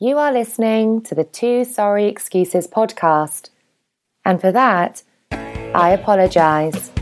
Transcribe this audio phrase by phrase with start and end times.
[0.00, 3.50] You are listening to the Two Sorry Excuses podcast.
[4.24, 6.92] And for that, I apologize.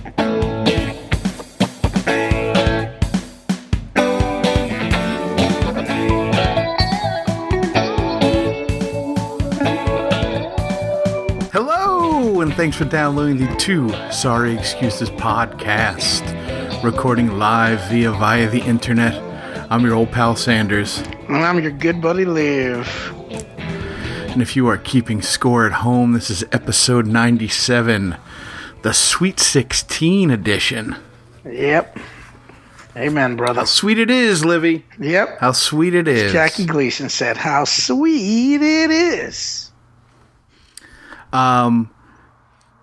[11.53, 16.23] Hello, and thanks for downloading the Two Sorry Excuses podcast,
[16.83, 19.23] recording live via via the internet.
[19.71, 22.87] I'm your old pal Sanders, And I'm your good buddy Liv.
[24.31, 28.17] and if you are keeping score at home, this is episode 97,
[28.83, 30.97] the Sweet 16 edition.
[31.45, 31.99] Yep.
[32.97, 33.61] Amen, brother.
[33.61, 34.85] How sweet it is, Livy.
[34.99, 35.39] Yep.
[35.41, 36.33] How sweet it is.
[36.33, 39.71] Jackie Gleason said, How sweet it is.
[41.33, 41.91] um,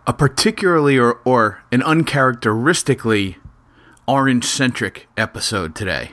[0.05, 3.38] a particularly or, or an uncharacteristically
[4.07, 6.11] orange centric episode today.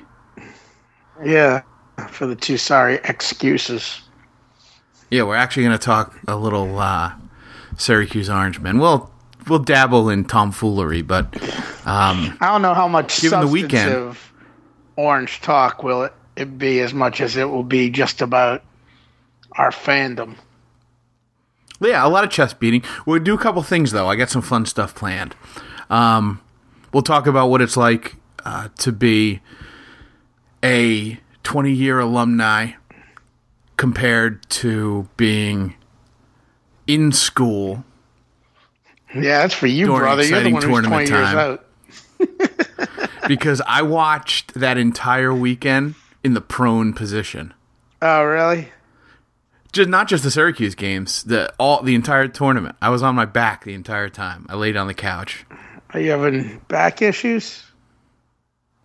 [1.22, 1.62] Yeah.
[2.08, 4.00] For the two sorry excuses.
[5.10, 7.12] Yeah, we're actually going to talk a little uh,
[7.76, 8.78] Syracuse Orangemen.
[8.78, 9.10] We'll
[9.48, 11.24] we'll dabble in tomfoolery, but
[11.86, 14.16] um, I don't know how much Given the weekend.
[14.96, 18.62] orange talk will it, it be as much as it will be just about
[19.52, 20.36] our fandom.
[21.80, 22.84] yeah, a lot of chest beating.
[23.04, 24.06] We'll do a couple things though.
[24.08, 25.34] I got some fun stuff planned.
[25.88, 26.40] Um,
[26.92, 28.14] we'll talk about what it's like
[28.44, 29.40] uh, to be
[30.62, 31.18] a
[31.50, 32.70] 20 year alumni
[33.76, 35.74] compared to being
[36.86, 37.84] in school
[39.12, 40.24] Yeah, that's for you, brother.
[40.24, 41.66] You're the one who's 20 tournament years out.
[43.26, 47.52] because I watched that entire weekend in the prone position.
[48.00, 48.68] Oh, really?
[49.72, 52.76] Just not just the Syracuse games, the all the entire tournament.
[52.80, 54.46] I was on my back the entire time.
[54.48, 55.44] I laid on the couch.
[55.94, 57.64] Are you having back issues?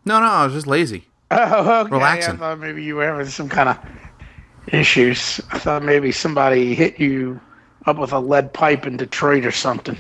[0.04, 1.06] No, no, I was just lazy.
[1.38, 1.92] Oh, okay.
[1.92, 2.34] Relaxing.
[2.36, 3.78] I thought maybe you were having some kind of
[4.68, 5.42] issues.
[5.52, 7.40] I thought maybe somebody hit you
[7.86, 9.98] up with a lead pipe in Detroit or something.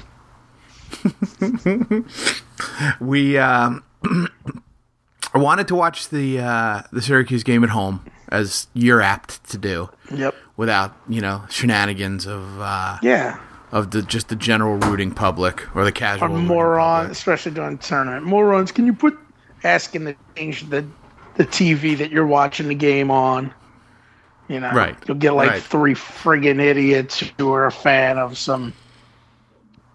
[2.99, 4.27] We um, I
[5.37, 9.89] wanted to watch the uh, the Syracuse game at home, as you're apt to do,
[10.13, 10.33] Yep.
[10.57, 13.39] without you know shenanigans of uh, Yeah.
[13.71, 17.83] of the just the general rooting public or the casual Or moron, especially during the
[17.83, 18.25] tournament.
[18.25, 19.17] Morons, can you put
[19.63, 20.85] asking to change the
[21.35, 23.53] the TV that you're watching the game on?
[24.47, 24.95] You know, Right.
[25.07, 25.61] You'll get like Right.
[25.61, 28.73] three friggin' idiots who are a fan of some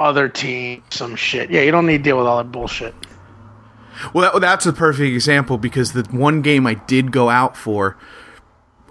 [0.01, 1.51] other team, some shit.
[1.51, 2.95] Yeah, you don't need to deal with all that bullshit.
[4.15, 7.97] Well, that, that's a perfect example because the one game I did go out for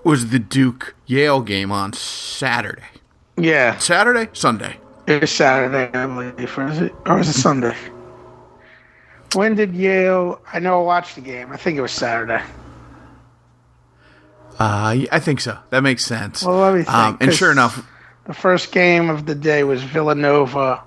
[0.03, 2.83] was the Duke Yale game on Saturday.
[3.35, 4.77] Yeah, Saturday, Sunday.
[5.07, 6.57] It was Saturday, I believe.
[6.57, 6.93] Or is it?
[7.05, 7.75] Or was it Sunday?
[9.35, 10.41] When did Yale?
[10.51, 11.51] I know I watched the game.
[11.51, 12.41] I think it was Saturday.
[14.59, 15.57] Uh, I think so.
[15.69, 16.43] That makes sense.
[16.43, 17.85] Well, let me think, um, and sure enough,
[18.25, 20.83] The first game of the day was Villanova.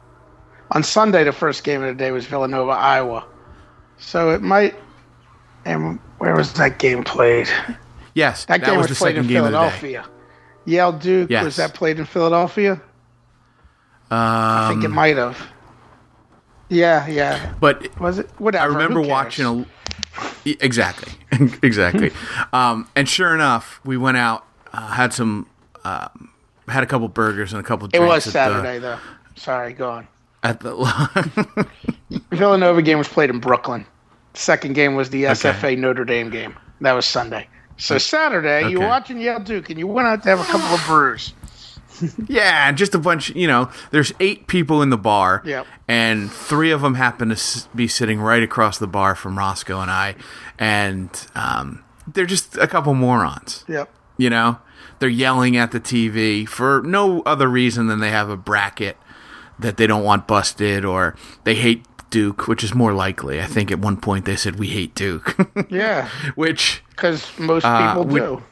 [0.73, 3.25] On Sunday, the first game of the day was Villanova, Iowa.
[3.99, 4.75] So it might.
[5.65, 7.49] And where was that game played?
[8.15, 9.71] yes, That, game was, was, played in game of the day.
[9.71, 10.05] Philadelphia.
[10.65, 11.45] Yale Duke Yes.
[11.45, 12.81] was that played in Philadelphia?
[14.11, 15.39] I think it Um, might have.
[16.73, 17.55] Yeah, yeah.
[17.61, 18.31] but Was it?
[18.39, 18.65] Whatever.
[18.65, 19.67] I remember watching a
[20.45, 21.13] exactly,
[21.63, 22.11] exactly.
[22.53, 25.47] um, and sure enough, we went out, uh, had some,
[25.85, 26.31] um,
[26.69, 27.89] had a couple burgers and a couple.
[27.93, 28.99] It was at Saturday, though.
[29.35, 30.09] Sorry, go on.
[30.43, 31.69] The, at the
[32.31, 33.87] Villanova game was played in Brooklyn.
[34.35, 36.57] Second game was the SFA Notre Dame game.
[36.81, 37.49] That was Sunday.
[37.77, 40.75] So Saturday, you were watching Yale Duke, and you went out to have a couple
[40.75, 41.33] of brews.
[42.29, 43.31] Yeah, just a bunch.
[43.31, 45.67] You know, there's eight people in the bar, Yep.
[45.89, 49.91] and three of them happen to be sitting right across the bar from Roscoe and
[49.91, 50.15] I,
[50.59, 53.65] and um, they're just a couple morons.
[53.69, 53.89] Yep.
[54.19, 54.59] You know,
[54.99, 58.97] they're yelling at the TV for no other reason than they have a bracket
[59.59, 61.15] that they don't want busted, or
[61.45, 63.41] they hate Duke, which is more likely.
[63.41, 65.37] I think at one point they said we hate Duke,
[65.71, 68.43] Yeah, which because most Uh, people we- do.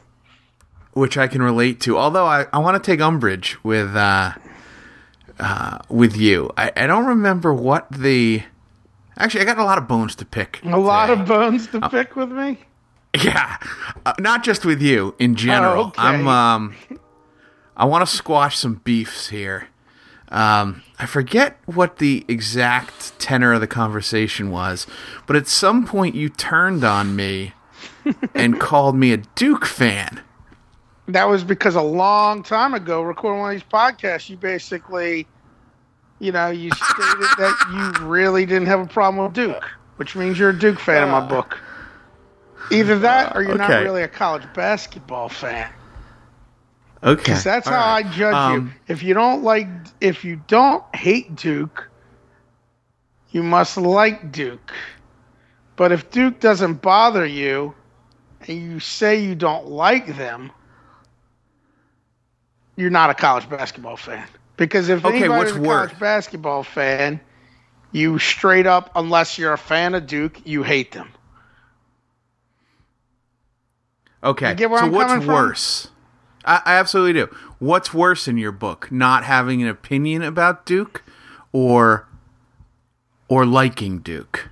[0.93, 1.97] Which I can relate to.
[1.97, 4.33] Although I, I want to take umbrage with uh,
[5.39, 6.51] uh, with you.
[6.57, 8.43] I, I don't remember what the.
[9.17, 10.61] Actually, I got a lot of bones to pick.
[10.63, 12.59] A lot of bones Uh, to pick with me.
[13.23, 13.57] yeah,
[14.05, 15.85] uh, not just with you in general.
[15.85, 16.01] Oh, okay.
[16.01, 16.75] I'm um,
[17.75, 19.67] I want to squash some beefs here.
[20.29, 24.87] Um, I forget what the exact tenor of the conversation was,
[25.27, 27.51] but at some point you turned on me
[28.33, 30.21] and called me a Duke fan.
[31.13, 35.27] That was because a long time ago, recording one of these podcasts, you basically,
[36.19, 39.63] you know, you stated that you really didn't have a problem with Duke,
[39.97, 41.59] which means you're a Duke fan in my book.
[42.71, 45.69] Either that or you're not really a college basketball fan.
[47.03, 47.15] Okay.
[47.23, 48.05] Because that's All how right.
[48.05, 48.71] I judge Um, you.
[48.87, 49.67] If you don't like,
[49.99, 51.89] if you don't hate Duke,
[53.31, 54.71] you must like Duke.
[55.75, 57.73] But if Duke doesn't bother you,
[58.47, 60.51] and you say you don't like them,
[62.75, 64.27] you're not a college basketball fan.
[64.57, 67.19] Because if Okay, anybody's a college basketball fan,
[67.91, 71.09] you straight up, unless you're a fan of Duke, you hate them.
[74.23, 74.55] Okay.
[74.57, 75.89] So I'm what's worse?
[76.45, 77.35] I, I absolutely do.
[77.59, 78.91] What's worse in your book?
[78.91, 81.03] Not having an opinion about Duke
[81.51, 82.07] or
[83.27, 84.49] or liking Duke?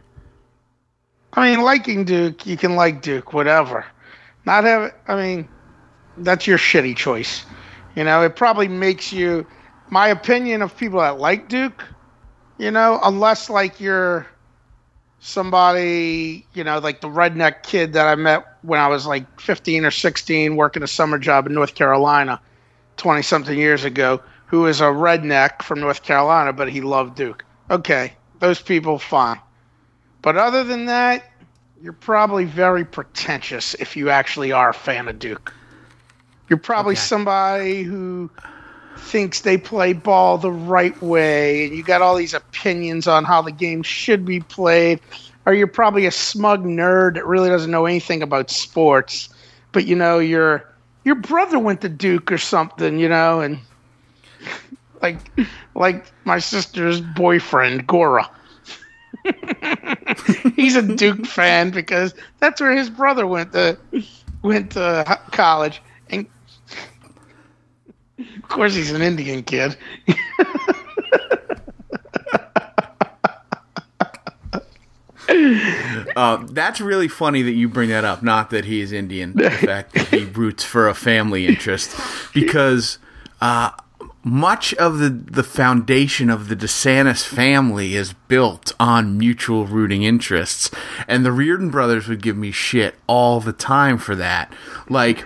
[1.34, 3.86] I mean, liking Duke, you can like Duke, whatever.
[4.46, 5.50] Not have, I mean,
[6.18, 7.46] that's your shitty choice.
[8.00, 9.46] You know, it probably makes you,
[9.90, 11.84] my opinion of people that like Duke,
[12.58, 14.26] you know, unless like you're
[15.20, 19.84] somebody, you know, like the redneck kid that I met when I was like 15
[19.84, 22.40] or 16 working a summer job in North Carolina
[22.96, 27.44] 20 something years ago, who is a redneck from North Carolina, but he loved Duke.
[27.70, 29.42] Okay, those people, fine.
[30.22, 31.26] But other than that,
[31.82, 35.54] you're probably very pretentious if you actually are a fan of Duke.
[36.50, 37.02] You're probably Okay.
[37.02, 38.30] somebody who
[38.98, 43.42] thinks they play ball the right way, and you got all these opinions on how
[43.42, 45.02] the game should be played.
[45.46, 49.30] Or you're probably a smug nerd that really doesn't know anything about sports,
[49.72, 50.66] but you know your
[51.04, 53.60] your brother went to Duke or something, you know, and
[55.02, 55.32] like
[55.76, 58.30] like my sister's boyfriend Gora.
[60.56, 63.78] He's a Duke fan because that's where his brother went to
[64.44, 65.82] went to college,
[68.50, 69.78] of course he's an Indian kid.
[76.16, 78.22] Uh, that's really funny that you bring that up.
[78.22, 81.96] Not that he is Indian, the fact that he roots for a family interest,
[82.34, 82.98] because
[83.40, 83.72] uh,
[84.24, 90.70] much of the the foundation of the DeSantis family is built on mutual rooting interests,
[91.08, 94.52] and the Reardon brothers would give me shit all the time for that.
[94.90, 95.26] Like,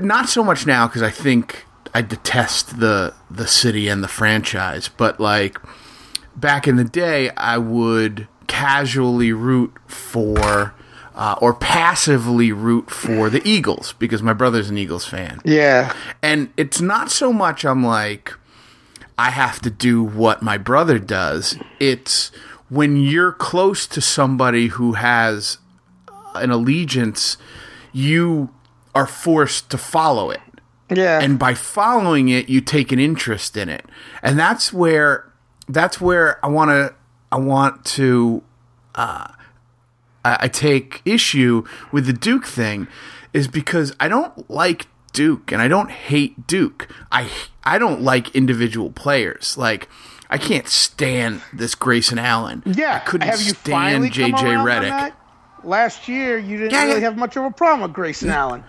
[0.00, 1.64] not so much now because I think
[1.94, 5.58] I detest the the city and the franchise, but like
[6.36, 10.74] back in the day, I would casually root for
[11.14, 15.40] uh, or passively root for the Eagles because my brother's an Eagles fan.
[15.44, 18.32] Yeah, And it's not so much I'm like,
[19.18, 21.58] I have to do what my brother does.
[21.78, 22.30] It's
[22.70, 25.58] when you're close to somebody who has
[26.34, 27.36] an allegiance,
[27.92, 28.50] you
[28.94, 30.40] are forced to follow it.
[30.92, 33.84] Yeah, and by following it you take an interest in it.
[34.22, 35.32] And that's where
[35.68, 36.92] that's where i want to
[37.30, 38.42] i want to
[38.96, 39.28] uh
[40.24, 42.88] I, I take issue with the duke thing
[43.32, 46.88] is because i don't like duke and i don't hate duke.
[47.12, 47.30] I
[47.62, 49.56] i don't like individual players.
[49.56, 49.88] Like
[50.28, 52.64] i can't stand this grayson allen.
[52.66, 52.96] Yeah.
[52.96, 55.12] i couldn't have you stand finally jj Redick?
[55.62, 58.64] Last year, you didn't Yeah, really have much of a problem with Grayson Allen.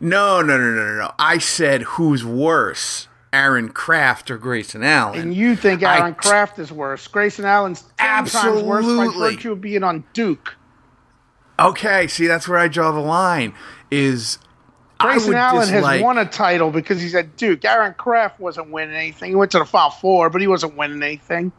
[0.00, 5.20] No no no no no no i said who's worse aaron Craft or grayson allen
[5.20, 7.06] And you think I- Aaron Craft is worse.
[7.08, 10.56] Grayson Allen's ten times worse by virtue of being on Duke.
[11.58, 13.54] Okay, see, that's where I draw the line.
[13.90, 14.38] Is
[14.98, 17.64] Grayson I Allen has won a title because he's at Duke.
[17.64, 19.30] Aaron Craft wasn't winning anything.
[19.30, 21.52] He went to the Final Four, but he wasn't winning anything.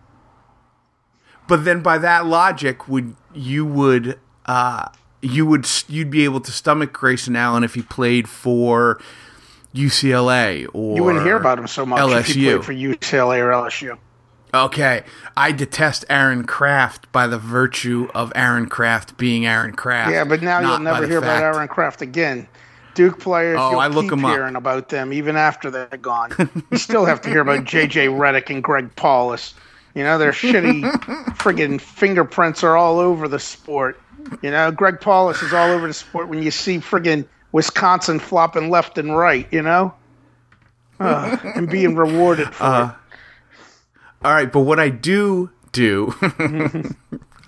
[1.47, 4.87] but then by that logic, would you would uh,
[5.21, 8.99] you would you'd be able to stomach Grayson Allen if he played for
[9.75, 12.63] UCLA or You wouldn't hear about him so much if he LSU.
[12.63, 13.97] played for UCLA or LSU.
[14.53, 15.03] Okay,
[15.35, 20.11] I detest Aaron Craft by the virtue of Aaron Craft being Aaron Craft.
[20.11, 22.47] Yeah, but now you'll never hear about Aaron Craft again.
[22.95, 24.31] Duke players, Oh, you'll I look keep 'em up.
[24.31, 26.31] hearing about them even after they're gone.
[26.71, 28.07] you still have to hear about J.J.
[28.07, 29.53] Redick and Greg Paulus.
[29.93, 30.81] You know, their shitty
[31.37, 33.99] friggin' fingerprints are all over the sport.
[34.41, 38.69] You know, Greg Paulus is all over the sport when you see friggin' Wisconsin flopping
[38.69, 39.93] left and right, you know?
[40.99, 42.95] Ugh, and being rewarded for Uh, it.
[44.25, 46.13] All right, but what I do do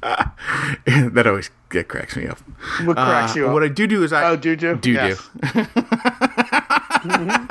[0.02, 2.38] that always that cracks me up.
[2.84, 3.54] What cracks Uh, you up?
[3.54, 4.76] What I do do is I oh, do do?
[4.76, 5.30] do Yes.
[5.54, 5.66] do.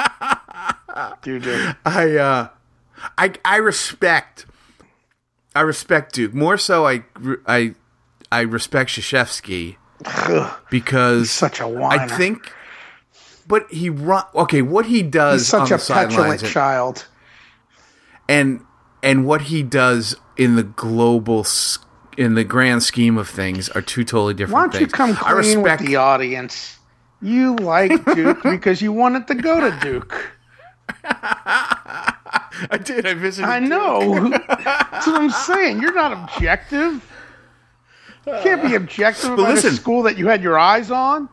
[1.23, 1.73] Do do.
[1.85, 2.49] I uh,
[3.17, 4.47] I I respect
[5.55, 6.87] I respect Duke more so.
[6.87, 7.05] I
[7.47, 7.75] I
[8.31, 9.77] I respect Krzyzewski
[10.71, 12.03] because such a whiner.
[12.03, 12.53] I think,
[13.47, 14.63] but he run okay.
[14.63, 17.07] What he does He's such a petulant child.
[18.29, 18.61] and
[19.03, 21.47] and what he does in the global
[22.17, 24.93] in the grand scheme of things are two totally different Why don't you things.
[24.93, 26.77] come I clean respect with the audience?
[27.23, 30.33] You like Duke because you wanted to go to Duke.
[31.05, 33.07] I did.
[33.07, 33.49] I visited.
[33.49, 34.29] I know.
[34.49, 35.81] That's what I'm saying.
[35.81, 37.05] You're not objective.
[38.29, 39.73] You can't be objective about listen.
[39.73, 41.29] a school that you had your eyes on.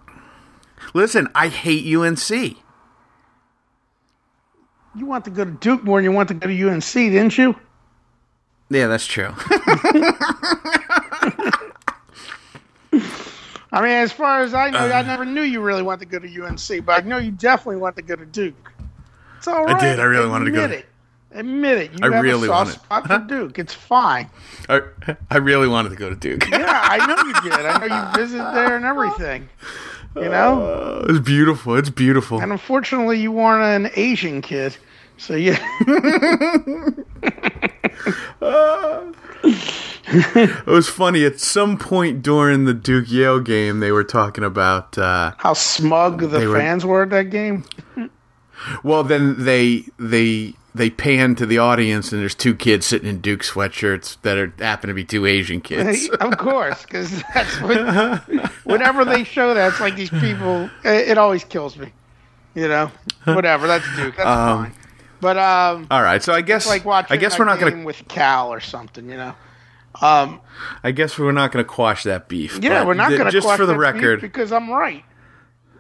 [0.94, 2.58] Listen, I hate UNC.
[4.98, 7.38] You want to go to Duke more than you want to go to UNC, didn't
[7.38, 7.56] you?
[8.70, 9.34] Yeah, that's true.
[13.72, 15.04] I mean, as far as I know, I uh.
[15.04, 17.98] never knew you really wanted to go to UNC, but I know you definitely want
[17.98, 18.72] to go to Duke.
[19.38, 19.75] It's all right.
[19.75, 20.00] I did.
[20.00, 20.86] I really wanted to go to- it.
[21.36, 21.92] Admit it.
[21.94, 23.60] You I have really a soft wanted- spot for Duke.
[23.60, 24.30] It's fine.
[24.70, 24.82] I,
[25.30, 26.50] I really wanted to go to Duke.
[26.50, 27.54] Yeah, I know you did.
[27.65, 29.50] I know you visited there and everything.
[30.15, 30.62] You know?
[30.65, 31.75] Uh, it's beautiful.
[31.75, 32.42] It's beautiful.
[32.42, 34.77] And unfortunately, you weren't an Asian kid.
[35.18, 35.60] So, yeah.
[40.08, 41.25] It was funny.
[41.25, 44.98] At some point during the Duke Yale game, they were talking about.
[44.98, 47.65] Uh, How smug the They were- fans were at that game.
[48.84, 53.22] well, then they they they pan to the audience, and there's two kids sitting in
[53.22, 56.10] Duke sweatshirts that are happen to be two Asian kids.
[56.20, 58.27] of course, because that's what.
[58.65, 60.70] Whenever they show that, it's like these people.
[60.84, 61.94] It, it always kills me.
[62.53, 62.91] You know,
[63.24, 63.67] whatever.
[63.67, 64.17] That's Duke.
[64.17, 64.74] That's fine.
[65.22, 67.15] But um, All right, so I guess like watching.
[67.15, 67.84] I guess we're not gonna.
[67.86, 69.10] with Cal or something.
[69.10, 69.36] You know.
[70.01, 70.41] Um,
[70.84, 72.60] I guess we're not gonna quash that beef.
[72.62, 74.20] yeah, we're not going to just for the record.
[74.20, 75.03] because I'm right.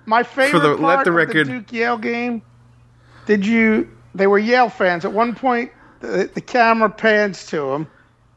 [0.05, 2.41] My favorite the- let part the of the Duke Yale game.
[3.25, 3.89] Did you?
[4.15, 5.05] They were Yale fans.
[5.05, 7.87] At one point, the, the camera pans to them.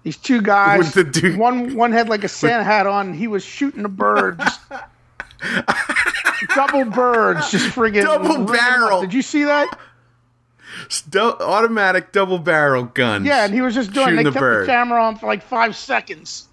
[0.03, 0.93] These two guys.
[0.93, 3.09] The Duke- One one had like a Santa hat on.
[3.09, 4.39] And he was shooting a bird.
[4.39, 4.61] Just,
[6.55, 8.61] double birds, just friggin' Double ringing them up.
[8.61, 9.01] barrel.
[9.01, 9.79] Did you see that?
[11.17, 13.25] Automatic double barrel gun.
[13.25, 14.17] Yeah, and he was just doing.
[14.17, 14.63] They the kept bird.
[14.65, 16.47] the camera on for like five seconds.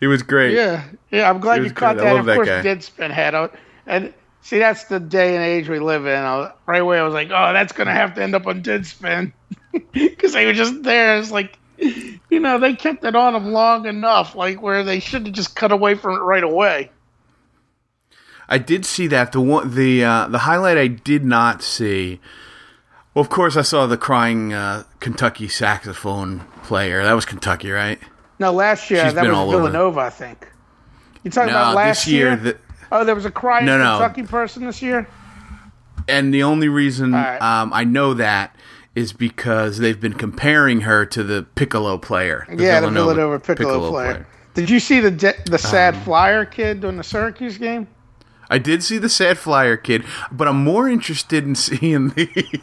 [0.00, 0.54] He was great.
[0.54, 1.28] Yeah, yeah.
[1.28, 2.06] I'm glad you caught great.
[2.06, 2.16] I that.
[2.16, 2.62] love of that course, guy.
[2.62, 3.54] Deadspin had out,
[3.86, 6.22] and see that's the day and age we live in.
[6.22, 9.32] Was, right away, I was like, oh, that's gonna have to end up on Deadspin
[9.92, 11.18] because they were just there.
[11.18, 15.26] It's like, you know, they kept it on them long enough, like where they should
[15.26, 16.90] have just cut away from it right away.
[18.48, 19.32] I did see that.
[19.32, 22.20] The one, the uh, the highlight I did not see.
[23.14, 27.02] Well, of course, I saw the crying uh, Kentucky saxophone player.
[27.02, 27.98] That was Kentucky, right?
[28.38, 29.50] No, last year She's that was.
[29.50, 30.48] Villanova, I think.
[31.24, 32.36] You talking No, about last this year.
[32.36, 32.58] The,
[32.92, 33.98] oh, there was a crying No, no.
[33.98, 35.06] Kentucky person this year.
[36.08, 37.40] and the only reason right.
[37.40, 38.54] um, I know that
[38.94, 42.46] is because they've been comparing her to the Piccolo player.
[42.50, 44.26] yeah, the Villanova Piccolo, player.
[44.54, 47.86] Did you see the de- the sad Um, flyer kid during the Syracuse game?
[48.50, 52.60] I did see the sad flyer kid, but I'm more interested in seeing the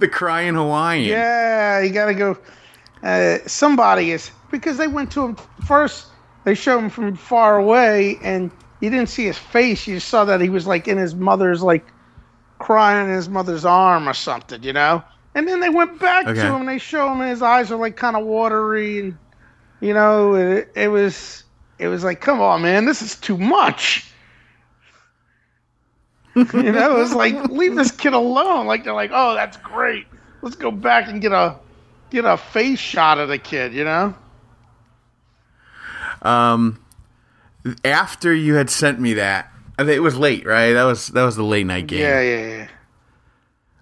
[0.00, 1.08] the crying Hawaiian.
[1.10, 2.38] Yeah, you got to go.
[3.02, 5.36] Uh, somebody is because they went to him
[5.66, 6.06] first.
[6.44, 8.50] They showed him from far away, and
[8.84, 9.86] you didn't see his face.
[9.86, 11.92] You just saw that he was like in his mother's like
[12.58, 15.02] crying in his mother's arm or something, you know.
[15.34, 16.40] And then they went back Okay.
[16.40, 19.18] to him, and they show him, and his eyes are like kind of watery, and
[19.80, 21.44] you know, it, it was
[21.78, 24.10] it was like, come on, man, this is too much.
[26.34, 28.66] you know, it was like leave this kid alone.
[28.66, 30.06] Like they're like, oh, that's great.
[30.42, 31.60] Let's go back and get a
[32.10, 33.74] get a face shot of the kid.
[33.74, 34.14] You know?
[36.22, 36.83] Um,
[37.84, 40.72] after you had sent me that, I think it was late, right?
[40.72, 42.00] That was that was the late night game.
[42.00, 42.68] Yeah, yeah, yeah.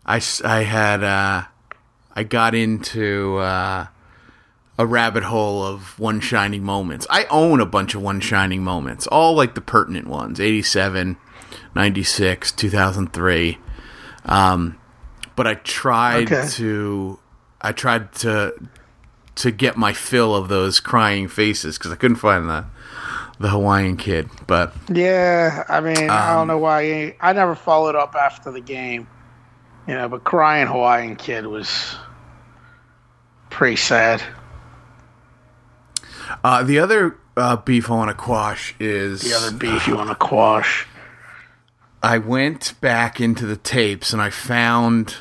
[0.05, 1.43] I, I had uh,
[2.15, 3.87] I got into uh,
[4.79, 7.07] a rabbit hole of one shining moments.
[7.11, 11.17] I own a bunch of one shining moments, all like the pertinent ones: 87,
[11.75, 13.59] 96, 2003.
[14.25, 14.79] Um,
[15.37, 16.49] but I tried Okay.
[16.53, 17.19] to
[17.61, 18.55] I tried to
[19.35, 22.67] to get my fill of those crying faces because I couldn't find the
[23.43, 24.31] the Hawaiian kid.
[24.47, 26.85] But Yeah, I mean, I Um, don't know why.
[26.85, 29.07] He, I never followed up after the game.
[29.87, 31.97] You know, but crying Hawaiian kid was
[33.51, 34.23] pretty sad.
[36.45, 40.09] uh, the other uh, beef I want to quash is The other beef you want
[40.11, 40.87] to quash?
[42.03, 45.17] I went back into the tapes and I found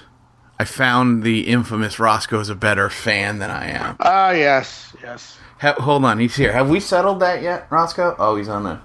[0.60, 3.96] I found the infamous Roscoe's a better fan than I am.
[4.00, 5.38] Ah, yes, yes.
[5.62, 6.51] Ha- hold on, he's here.
[6.51, 8.15] Have we settled that yet, Roscoe?
[8.18, 8.82] Oh, he's on there.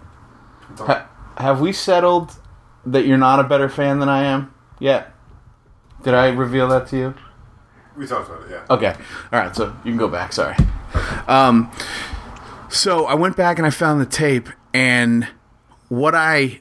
[0.78, 2.32] Ha- have we settled
[2.84, 5.12] that you're not a better fan than I am yet?
[6.02, 7.14] Did I reveal that to you?
[7.96, 8.66] We talked about it, yeah.
[8.68, 8.94] Okay.
[9.32, 9.56] All right.
[9.56, 10.34] So you can go back.
[10.34, 10.54] Sorry.
[11.26, 11.72] Um,
[12.68, 15.26] so I went back and I found the tape, and
[15.88, 16.60] what I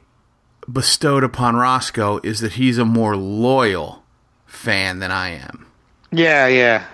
[0.71, 4.03] bestowed upon Roscoe is that he's a more loyal
[4.45, 5.67] fan than I am.
[6.11, 6.85] Yeah, yeah.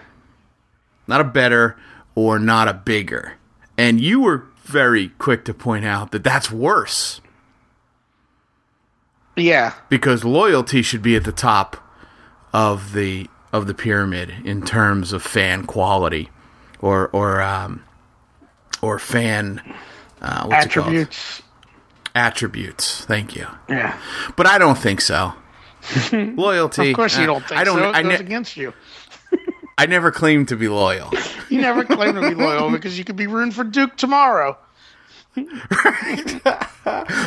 [1.06, 1.78] Not a better
[2.16, 3.34] or not a bigger.
[3.78, 7.22] And you were very quick to point out that that's worse.
[9.36, 9.74] Yeah.
[9.90, 11.78] because loyalty should be at the top
[12.54, 16.30] of the of the pyramid in terms of fan quality
[16.80, 17.84] or or um,
[18.82, 19.62] or fan
[20.22, 20.88] uh, what's it called?
[20.88, 21.42] Attributes.
[22.14, 23.06] attributes.
[23.06, 23.48] Thank you.
[23.70, 23.98] Yeah.
[24.36, 25.34] But I don't think so.
[26.12, 26.90] Loyalty.
[26.90, 27.80] Of course you uh, don't think I don't.
[27.80, 27.90] so.
[27.90, 28.74] It I, goes ne- against you.
[29.78, 31.10] I never claimed to be loyal.
[31.52, 34.58] You never claim to be loyal because you could be rooting for Duke tomorrow.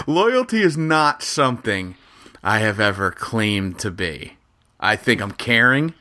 [0.06, 1.94] Loyalty is not something
[2.42, 4.34] I have ever claimed to be.
[4.80, 5.94] I think I'm caring.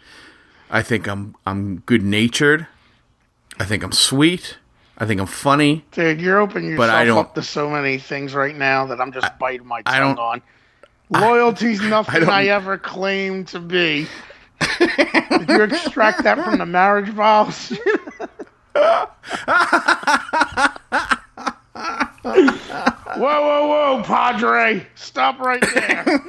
[0.70, 2.68] I think I'm I'm good natured.
[3.60, 4.58] I think I'm sweet.
[4.98, 5.86] I think I'm funny.
[5.92, 9.12] Dude, you're opening yourself I don't- up to so many things right now that I'm
[9.12, 10.42] just biting my I tongue on.
[11.10, 14.08] Loyalty's nothing don't- I, ever claimed to be.
[14.80, 17.74] Did you extract that from the marriage vows?
[18.76, 19.08] whoa,
[23.18, 24.88] whoa, whoa, Padre!
[24.96, 26.22] Stop right there.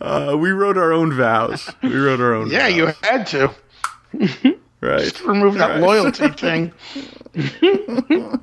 [0.00, 1.68] Uh, we wrote our own vows.
[1.82, 2.50] We wrote our own.
[2.50, 2.76] Yeah, vows.
[2.76, 3.54] you had to
[4.80, 5.00] right.
[5.00, 6.72] Just remove that loyalty thing.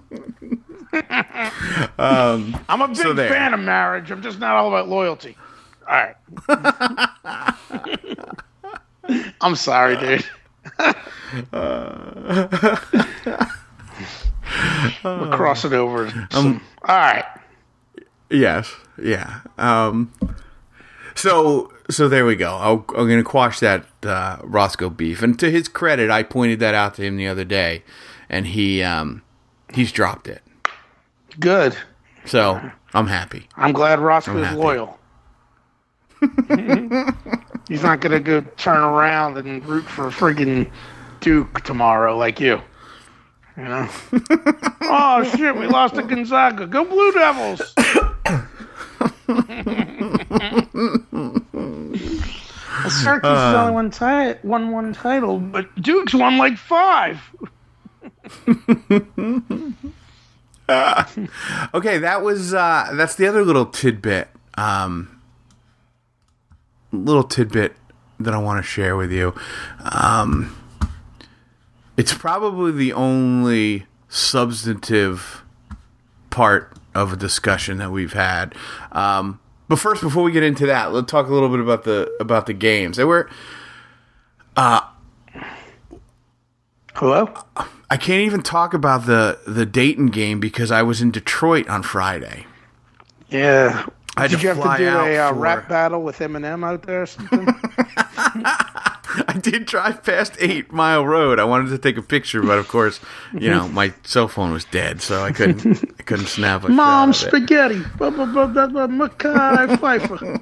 [1.99, 4.11] I'm a big so fan of marriage.
[4.11, 5.35] I'm just not all about loyalty.
[5.87, 6.15] All right.
[9.41, 10.25] I'm sorry, dude.
[15.03, 16.09] We're crossing over.
[16.31, 17.25] some- all right.
[18.29, 18.71] Yes.
[19.01, 19.39] Yeah.
[19.57, 20.11] Um.
[21.15, 22.55] So so there we go.
[22.55, 26.59] I'll, I'm going to quash that uh, Roscoe beef, and to his credit, I pointed
[26.59, 27.83] that out to him the other day,
[28.29, 29.21] and he um
[29.73, 30.41] he's dropped it.
[31.39, 31.75] Good.
[32.25, 32.59] So
[32.93, 33.47] I'm happy.
[33.55, 34.57] I'm glad Roscoe's happy.
[34.57, 34.96] loyal.
[37.67, 40.69] He's not going to go turn around and root for a friggin'
[41.19, 42.61] Duke tomorrow like you.
[43.57, 43.89] You know?
[44.81, 46.67] oh, shit, we lost to Gonzaga.
[46.67, 47.61] Go Blue Devils!
[52.87, 57.19] Syracuse has only one, ti- won one title, but Duke's won like five.
[60.69, 64.27] Okay, that was uh that's the other little tidbit.
[64.57, 65.16] Um
[66.97, 67.75] little tidbit
[68.19, 69.33] that I want to share with you.
[69.79, 70.55] Um
[71.95, 75.43] it's probably the only substantive
[76.29, 78.53] part of a discussion that we've had.
[78.91, 82.11] Um but first before we get into that, let's talk a little bit about the
[82.19, 82.97] about the games.
[82.97, 83.29] They were
[86.95, 87.31] Hello?
[87.91, 91.83] I can't even talk about the the Dayton game because I was in Detroit on
[91.83, 92.47] Friday.
[93.29, 93.85] Yeah.
[94.17, 96.65] I had Did to you have to do a uh, for- rap battle with Eminem
[96.65, 97.47] out there or something?
[99.27, 101.39] I did drive past Eight Mile Road.
[101.39, 102.99] I wanted to take a picture, but of course,
[103.33, 105.83] you know, my cell phone was dead, so I couldn't.
[105.99, 107.37] I couldn't snap a Mom shot of it.
[107.37, 107.81] spaghetti.
[107.97, 110.41] Blah, blah, blah, blah, blah, Mekhi Phifer.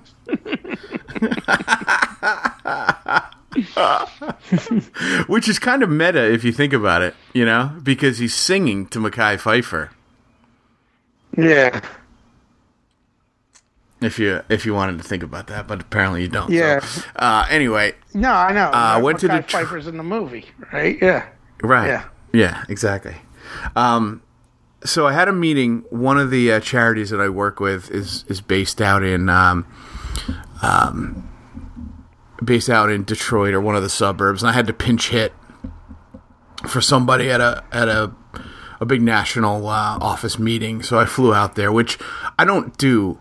[5.27, 8.87] Which is kind of meta if you think about it, you know, because he's singing
[8.87, 9.89] to Mekhi Phifer.
[11.37, 11.81] Yeah.
[14.05, 16.49] If you if you wanted to think about that, but apparently you don't.
[16.51, 16.79] Yeah.
[16.79, 18.69] So, uh, anyway, No, I know.
[18.71, 20.97] Uh, went to Mekhi Detro- Phifer's in the movie, right?
[21.01, 21.27] Yeah.
[21.61, 21.87] Right.
[21.87, 22.05] Yeah.
[22.33, 23.15] Yeah, exactly.
[23.75, 24.21] Um,
[24.83, 25.83] so I had a meeting.
[25.89, 29.65] One of the uh, charities that I work with is is based out in um,
[30.61, 31.29] um,
[32.43, 35.33] based out in Detroit or one of the suburbs, and I had to pinch hit
[36.67, 38.11] for somebody at a at a
[38.79, 40.83] a big national uh, office meeting.
[40.83, 41.97] So I flew out there, which
[42.37, 43.17] I don't do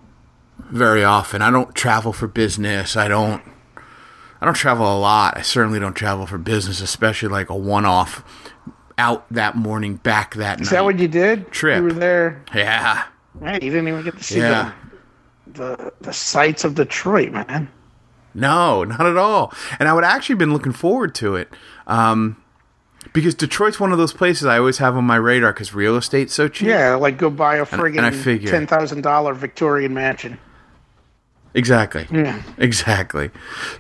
[0.74, 1.40] very often.
[1.40, 2.96] I don't travel for business.
[2.96, 3.42] I don't.
[4.40, 5.38] I don't travel a lot.
[5.38, 8.22] I certainly don't travel for business, especially like a one-off
[8.98, 10.66] out that morning, back that Is night.
[10.66, 11.50] Is that what you did?
[11.50, 11.78] Trip.
[11.78, 12.44] You were there.
[12.54, 13.04] yeah,
[13.40, 14.72] Man, you didn't even get to see yeah.
[15.46, 17.70] the, the the sights of Detroit, man.
[18.34, 19.52] No, not at all.
[19.78, 21.48] And I would actually been looking forward to it,
[21.86, 22.36] um,
[23.12, 26.34] because Detroit's one of those places I always have on my radar because real estate's
[26.34, 26.68] so cheap.
[26.68, 30.38] Yeah, like go buy a friggin' and I figure- ten thousand dollar Victorian mansion.
[31.54, 32.06] Exactly.
[32.10, 32.42] Yeah.
[32.58, 33.30] Exactly.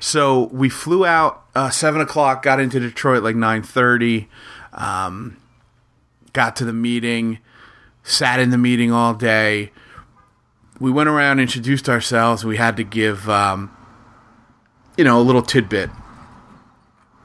[0.00, 4.28] So we flew out uh, seven o'clock, got into Detroit like nine thirty,
[4.72, 5.36] um,
[6.32, 7.38] got to the meeting,
[8.02, 9.72] sat in the meeting all day.
[10.78, 12.44] We went around, introduced ourselves.
[12.44, 13.74] We had to give, um,
[14.96, 15.90] you know, a little tidbit.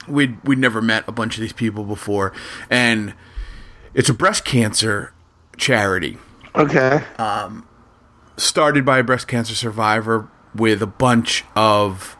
[0.07, 2.33] We'd we'd never met a bunch of these people before,
[2.69, 3.13] and
[3.93, 5.13] it's a breast cancer
[5.57, 6.17] charity
[6.55, 7.03] Okay.
[7.17, 7.67] Um,
[8.37, 12.17] started by a breast cancer survivor with a bunch of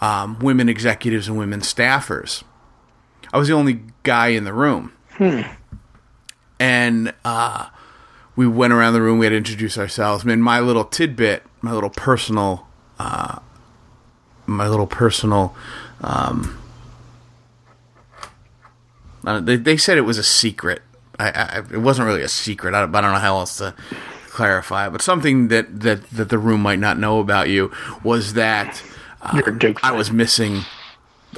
[0.00, 2.42] um, women executives and women staffers.
[3.32, 4.92] I was the only guy in the room.
[6.60, 7.68] And uh,
[8.36, 9.18] we went around the room.
[9.18, 10.24] We had to introduce ourselves.
[10.24, 12.66] And my little tidbit, my little personal,
[12.98, 13.40] uh,
[14.46, 15.54] my little personal.
[16.00, 16.60] Um,
[19.26, 20.82] uh, they, they said it was a secret.
[21.18, 22.74] I, I, it wasn't really a secret.
[22.74, 23.74] I, I don't know how else to
[24.34, 28.34] clarify it, but something that, that, that the room might not know about you was
[28.34, 28.82] that
[29.22, 29.40] uh,
[29.82, 30.62] I was missing.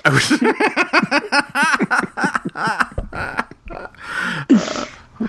[0.05, 0.31] I was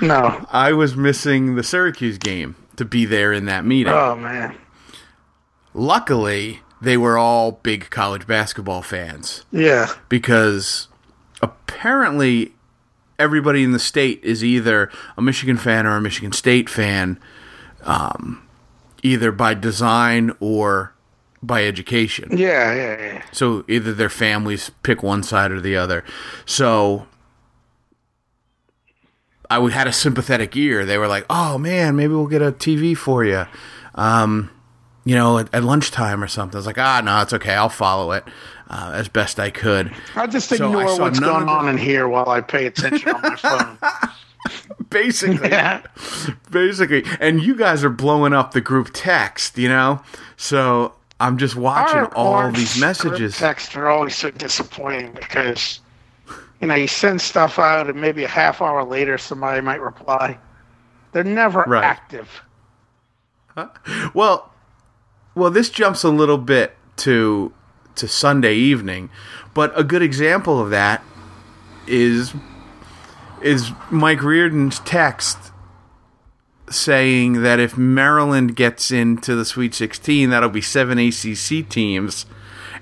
[0.02, 0.46] No.
[0.52, 3.94] I was missing the Syracuse game to be there in that meeting.
[3.94, 4.56] Oh man.
[5.74, 9.88] Luckily, they were all big college basketball fans Yeah.
[10.10, 10.88] because
[11.42, 12.54] apparently
[13.18, 17.18] everybody in the state is either a Michigan fan or a Michigan State fan,
[17.84, 18.48] um,
[19.04, 20.94] either by design or
[21.44, 22.36] by education.
[22.38, 22.74] Yeah.
[22.74, 22.98] Yeah.
[23.02, 23.24] Yeah.
[23.32, 26.04] So either their families pick one side or the other.
[26.46, 27.06] So
[29.50, 30.86] I would- had a sympathetic ear.
[30.86, 33.46] They were like, "Oh man, maybe we'll get a TV for you."
[33.96, 34.50] Um,
[35.06, 36.56] you know, at, at lunchtime or something.
[36.58, 37.54] I was like, "Ah, no, it's okay.
[37.54, 38.26] I'll follow it
[38.70, 42.10] uh, as best I could." I'll just So I ignore what's going on in here
[42.10, 43.78] while I pay attention on my phone.
[45.02, 45.82] Basically, Yeah.
[46.50, 49.58] basically, and you guys are blowing up the group text.
[49.58, 50.02] You know,
[50.38, 53.36] so I'm just watching Our all orange these messages.
[53.36, 55.80] script Texts are always so disappointing because,
[56.62, 60.38] you know, you send stuff out and maybe a half hour later somebody might reply.
[61.12, 61.84] They're never Right.
[61.84, 62.42] active.
[64.14, 64.52] Well,
[65.36, 67.52] well, this jumps a little bit to
[67.96, 69.10] to Sunday evening,
[69.56, 71.04] but a good example of that
[71.88, 72.34] is
[73.42, 75.38] is Mike Reardon's text
[76.70, 82.26] saying that if Maryland gets into the Sweet 16, that'll be seven ACC teams,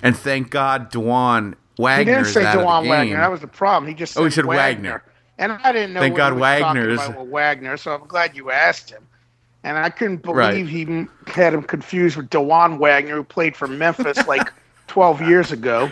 [0.02, 1.98] and thank God Dajuan Wagner.
[1.98, 3.16] He didn't say out of Dajuan the Wagner.
[3.18, 3.88] That was the problem.
[3.88, 5.02] He just Oh, he said said Wagner.
[5.38, 8.90] And I didn't know Thank God he was Wagner's- Wagner, so I'm glad you asked
[8.90, 9.02] him.
[9.62, 10.66] And I couldn't believe Right.
[10.66, 14.50] he had him confused with Dajuan Wagner, who played for Memphis like
[14.86, 15.90] 12 years ago.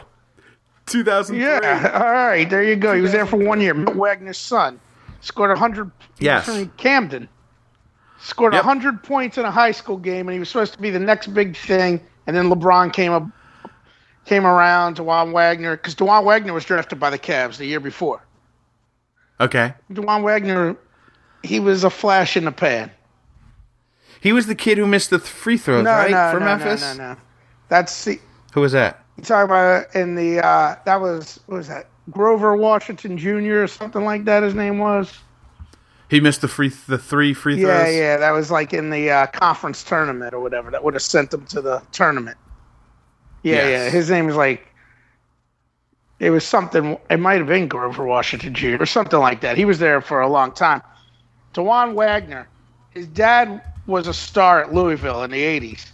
[0.87, 1.42] 2003.
[1.42, 2.94] Yeah, all right, there you go.
[2.94, 3.75] He was there for one year.
[3.75, 4.81] Wagner's son
[5.20, 5.85] scored 100.
[5.85, 6.44] he was Yes.
[6.44, 7.29] from Camden.
[8.20, 8.64] Scored Yep.
[8.64, 11.29] 100 points in a high school game, and he was supposed to be the next
[11.29, 12.01] big thing.
[12.27, 13.25] And then LeBron came up,
[14.25, 14.97] came around.
[14.97, 18.23] Dajuan Wagner, because Dajuan Wagner was drafted by the Cavs the year before.
[19.40, 19.75] Okay.
[19.92, 20.77] Dajuan Wagner,
[21.42, 22.90] he was a flash in the pan.
[24.20, 26.11] He was the kid who missed the free throws, No, right?
[26.11, 26.81] no, for no, Memphis?
[26.81, 27.20] no, no, no.
[27.68, 28.18] That's the
[28.55, 29.04] Who was that?
[29.16, 33.62] You talking about in the uh, that was what was that Grover Washington Jr.
[33.62, 34.42] or something like that.
[34.42, 35.12] His name was.
[36.11, 37.68] He missed the free the three free throws.
[37.68, 40.70] Yeah, yeah, that was like in the uh, conference tournament or whatever.
[40.70, 42.37] That would have sent him to the tournament.
[43.42, 43.68] Yeah, Yes.
[43.70, 43.90] yeah.
[43.90, 44.66] His name is like.
[46.20, 46.96] It was something.
[47.11, 48.77] It might have been Grover Washington Jr.
[48.81, 49.57] or something like that.
[49.57, 50.81] He was there for a long time.
[51.55, 52.48] Dajuan Wagner,
[52.90, 55.87] his dad was a star at Louisville in the '80s.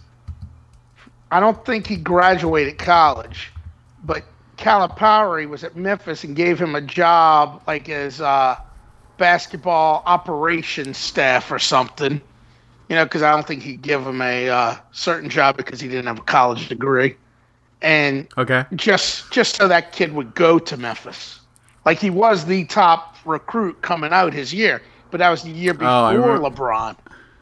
[1.31, 3.53] I don't think he graduated college,
[4.03, 4.25] but
[4.57, 8.55] Calipari was at Memphis and gave him a job like as uh,
[9.17, 12.21] basketball operations staff or something.
[12.89, 15.87] You know, because I don't think he'd give him a uh, certain job because he
[15.87, 17.15] didn't have a college degree,
[17.81, 18.65] and Okay.
[18.75, 21.39] just just so that kid would go to Memphis,
[21.85, 25.73] like he was the top recruit coming out his year, but that was the year
[25.73, 26.97] before Oh, LeBron.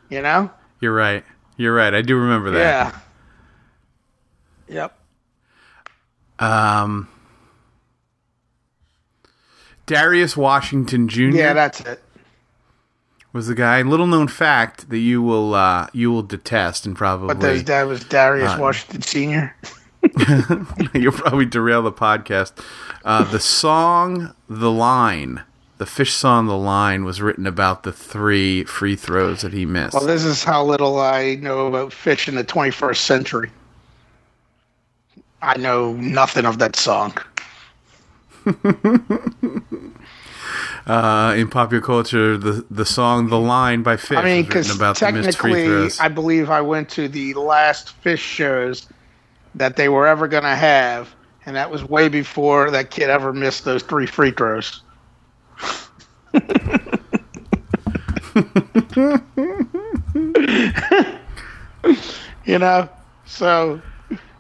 [0.10, 0.52] You know?
[0.80, 1.24] You're right.
[1.58, 1.94] You're right.
[1.94, 2.58] I do remember that.
[2.60, 2.92] Yeah.
[4.70, 4.98] Yep.
[6.40, 7.08] Um,
[9.86, 11.22] Darius Washington Jr.
[11.22, 12.02] Yeah, that's it.
[13.34, 13.82] was the guy.
[13.82, 17.88] Little known fact that you will uh, you will detest and probably But his dad
[17.88, 19.56] was Darius Washington Sr.
[20.94, 22.54] you'll probably derail the podcast.
[23.04, 25.42] Uh, the song "The Line,"
[25.78, 29.96] the Phish song "The Line," was written about the three free throws that he missed.
[29.96, 33.52] Well, this is how little I know about Phish in the 21st century.
[35.42, 37.14] I know nothing of that song.
[40.86, 44.98] uh, in popular culture, the the song "The Line" by Phish I mean, because about
[44.98, 45.90] the missed free technically.
[46.00, 48.88] I believe I went to the last Phish shows
[49.56, 51.14] that they were ever going to have,
[51.46, 54.82] and that was way before that kid ever missed those three free throws.
[62.46, 62.88] you know,
[63.26, 63.82] so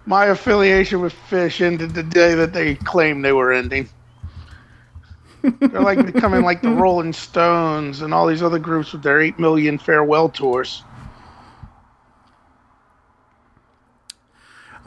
[0.09, 3.87] my affiliation with Phish ended the day that they claimed they were ending.
[5.43, 9.37] They're like becoming like the Rolling Stones and all these other groups with their eight
[9.37, 10.81] million farewell tours.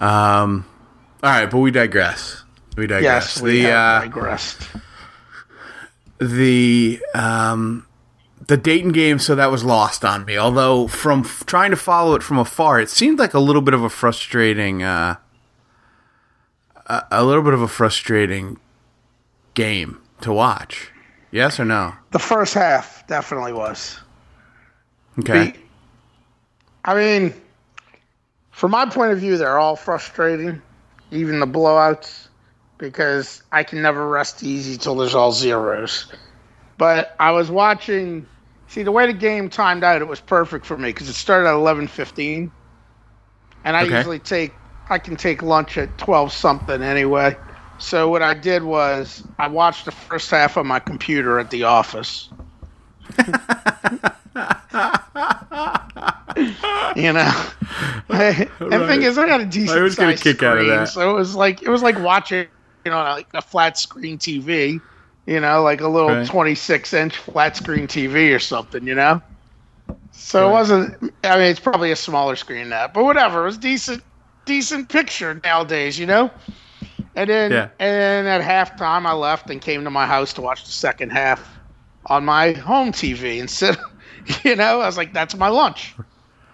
[0.00, 0.66] Um,
[1.22, 2.42] all right, but we digress.
[2.76, 3.36] We digress.
[3.36, 4.60] Yes, we the uh, digressed.
[6.18, 7.86] the um,
[8.46, 10.36] the Dayton game, so that was lost on me.
[10.36, 13.74] Although from f- trying to follow it from afar, it seemed like a little bit
[13.74, 15.16] of a frustrating, uh,
[16.86, 18.58] a, a little bit of a frustrating
[19.54, 20.90] game to watch.
[21.30, 21.94] Yes or no?
[22.10, 23.98] The first half definitely was.
[25.18, 25.50] Okay.
[25.52, 25.58] The-
[26.84, 27.34] I mean,
[28.50, 30.60] from my point of view, they're all frustrating,
[31.12, 32.26] even the blowouts,
[32.78, 36.12] because I can never rest easy till there's all zeros.
[36.78, 38.26] But I was watching.
[38.72, 41.46] See, the way the game timed out, it was perfect for me because it started
[41.46, 42.50] at eleven fifteen,
[43.64, 43.98] and I Okay.
[43.98, 44.54] usually take
[44.88, 47.36] I can take lunch at twelve something anyway.
[47.78, 51.64] So what I did was I watched the first half on my computer at the
[51.64, 52.30] office.
[56.96, 57.30] you know.
[58.08, 60.56] and the thing is, I got a decent I always get a sized kick out
[60.56, 60.88] of screen, that.
[60.88, 62.46] so it was like it was like watching,
[62.86, 64.80] you know, like a flat screen TV,
[65.26, 66.24] you know, like a little Right.
[66.24, 69.22] 26 inch flat screen TV or something, you know.
[70.10, 70.94] So it wasn't.
[71.24, 73.42] I mean, it's probably a smaller screen than that, but whatever.
[73.42, 74.02] It was decent,
[74.46, 76.30] decent picture nowadays, you know.
[77.14, 77.70] And then, Yeah.
[77.78, 81.10] and then at halftime, I left and came to my house to watch the second
[81.10, 81.60] half
[82.06, 83.76] on my home TV instead.
[84.44, 85.96] You know, I was like, "That's my lunch,"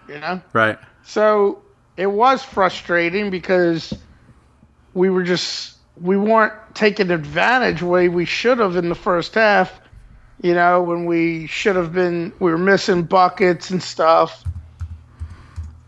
[0.07, 0.41] you know.
[0.53, 0.77] Right.
[1.01, 1.63] So
[1.97, 3.93] it was frustrating because
[4.93, 9.79] we were just we weren't taking advantage way we should have in the first half.
[10.41, 14.43] You know, when we should have been, we were missing buckets and stuff.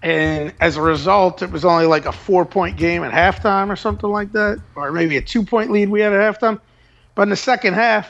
[0.03, 3.75] And as a result, it was only like a four point game at halftime or
[3.75, 6.59] something like that, or maybe a two point lead we had at halftime.
[7.15, 8.09] But in the second half,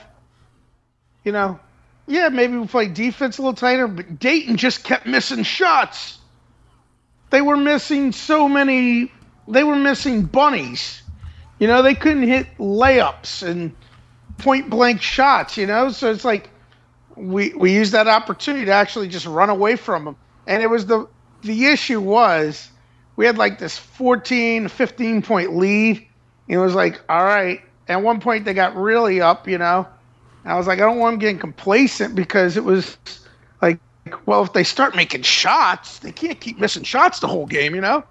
[1.23, 1.59] you know,
[2.07, 6.17] yeah, maybe we played defense a little tighter, but Dayton just kept missing shots.
[7.29, 9.11] They were missing so many,
[9.47, 11.01] they were missing bunnies.
[11.61, 13.71] You know, they couldn't hit layups and
[14.39, 15.89] point blank shots, you know?
[15.91, 16.49] So it's like
[17.15, 20.15] we we used that opportunity to actually just run away from them.
[20.47, 21.07] And it was the
[21.43, 22.71] the issue was
[23.15, 25.97] we had like this 14, 15 point lead.
[25.97, 26.07] And
[26.47, 27.61] it was like, all right.
[27.87, 29.87] At one point they got really up, you know.
[30.43, 32.97] And I was like, I don't want them getting complacent because it was
[33.61, 33.79] like,
[34.25, 37.81] well, if they start making shots, they can't keep missing shots the whole game, you
[37.81, 38.03] know.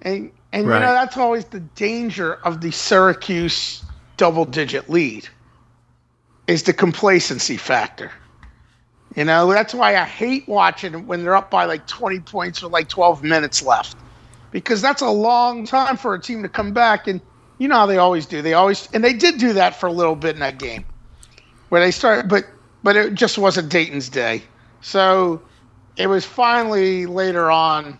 [0.00, 0.76] And and Right.
[0.76, 3.82] you know that's always the danger of the Syracuse
[4.16, 5.28] double digit lead
[6.46, 8.12] is the complacency factor.
[9.16, 12.72] You know, that's why I hate watching when they're up by like 20 points with
[12.72, 13.96] like 12 minutes left.
[14.52, 17.20] Because that's a long time for a team to come back and
[17.58, 18.40] you know how they always do.
[18.40, 20.84] They always and they did do that for a little bit in that game.
[21.70, 22.44] Where they started but
[22.84, 24.42] but it just wasn't Dayton's day.
[24.82, 25.42] So
[25.96, 27.98] it was finally later on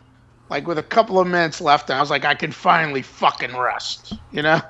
[0.50, 4.20] like with a couple of minutes left, I was like, I can finally fucking rest,
[4.30, 4.60] you know?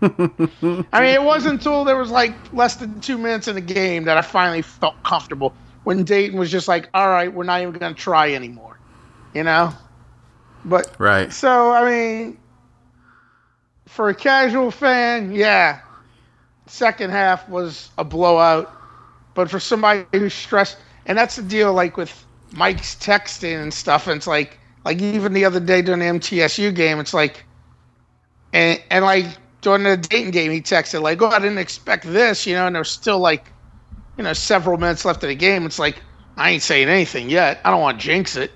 [0.92, 4.04] I mean, it wasn't until there was like less than two minutes in the game
[4.04, 7.74] that I finally felt comfortable when Dayton was just like, all right, we're not even
[7.74, 8.80] going to try anymore,
[9.32, 9.72] you know?
[10.64, 11.32] But Right.
[11.32, 12.38] so, I mean,
[13.88, 15.80] for a casual fan, yeah,
[16.68, 18.78] second half was a blowout.
[19.34, 24.08] But for somebody who's stressed, and that's the deal, like with Mike's texting and stuff,
[24.08, 27.44] and it's like, like even the other day during the MTSU game, it's like,
[28.52, 29.26] and and like
[29.60, 32.76] during the Dayton game, he texted like, "Oh, I didn't expect this," you know, and
[32.76, 33.50] there's still like,
[34.16, 35.64] you know, several minutes left of the game.
[35.64, 36.02] It's like
[36.36, 37.60] I ain't saying anything yet.
[37.64, 38.50] I don't want to jinx it.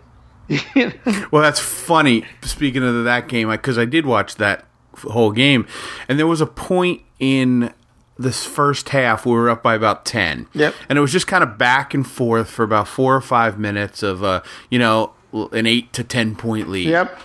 [1.33, 2.25] Well, that's funny.
[2.43, 5.67] Speaking of that game, because I, did watch that whole game,
[6.09, 7.73] and there was a point in
[8.19, 10.47] this first half we were up by about ten.
[10.55, 10.75] Yep.
[10.89, 14.03] And it was just kind of back and forth for about four or five minutes
[14.03, 15.13] of, uh, you know,
[15.53, 16.89] an eight to ten point lead.
[16.89, 17.19] yep.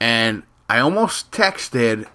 [0.00, 2.06] And I almost texted,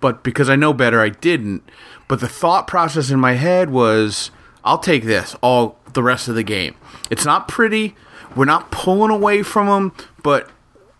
[0.00, 1.62] but because I know better, I didn't.
[2.08, 4.30] But the thought process in my head was,
[4.64, 6.74] I'll take this all the rest of the game.
[7.10, 7.96] It's not pretty.
[8.36, 10.50] We're not pulling away from them, but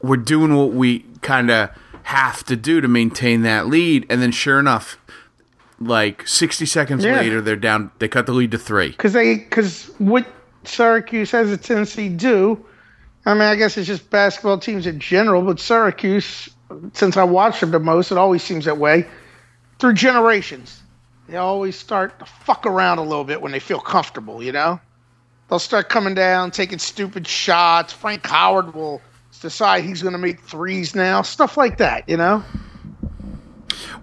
[0.02, 1.70] we're doing what we kind of
[2.04, 4.06] have to do to maintain that lead.
[4.08, 4.96] And then, sure enough,
[5.78, 7.16] like 60 seconds Yeah.
[7.20, 7.90] later, they're down.
[7.98, 8.88] They cut the lead to three.
[8.90, 10.26] because they because what
[10.64, 12.64] Syracuse has a tendency to do.
[13.26, 16.48] I mean, I guess it's just basketball teams in general, but Syracuse,
[16.92, 19.04] since I watch them the most, it always seems that way.
[19.80, 20.80] Through generations,
[21.28, 24.44] they always start to fuck around a little bit when they feel comfortable.
[24.44, 24.80] You know,
[25.50, 27.92] they'll start coming down, taking stupid shots.
[27.92, 29.02] Frank Howard will
[29.42, 32.08] decide he's going to make threes now, stuff like that.
[32.08, 32.44] You know.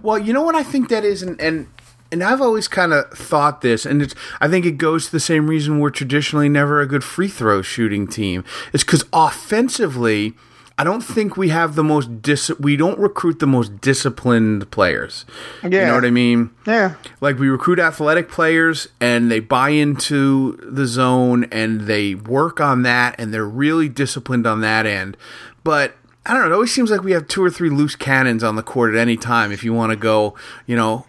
[0.02, 1.66] Well, you know what I think that is, and and,
[2.14, 5.20] and I've always kind of thought this, and it's I think it goes to the
[5.20, 8.44] same reason we're traditionally never a good free throw shooting team.
[8.72, 10.34] It's because offensively,
[10.78, 12.52] I don't think we have the most dis.
[12.60, 15.26] We don't recruit the most disciplined players.
[15.64, 15.68] Yeah.
[15.68, 16.50] You know what I mean?
[16.66, 16.94] Yeah.
[17.20, 22.82] Like we recruit athletic players and they buy into the zone and they work on
[22.82, 25.16] that and they're really disciplined on that end.
[25.64, 26.50] But I don't know.
[26.50, 29.00] It always seems like we have two or three loose cannons on the court at
[29.00, 29.50] any time.
[29.50, 31.06] If you want to go, you know,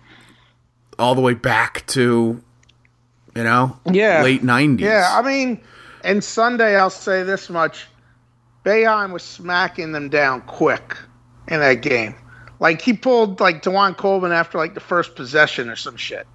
[0.97, 2.41] all the way back to,
[3.35, 4.23] you know, Yeah.
[4.23, 4.85] late nineties.
[4.85, 5.61] Yeah, I mean,
[6.03, 7.87] and Sunday, I'll say this much:
[8.65, 10.97] Boeheim was smacking them down quick
[11.47, 12.15] in that game.
[12.59, 16.25] Like he pulled like Dajuan Coleman after like the first possession or some shit.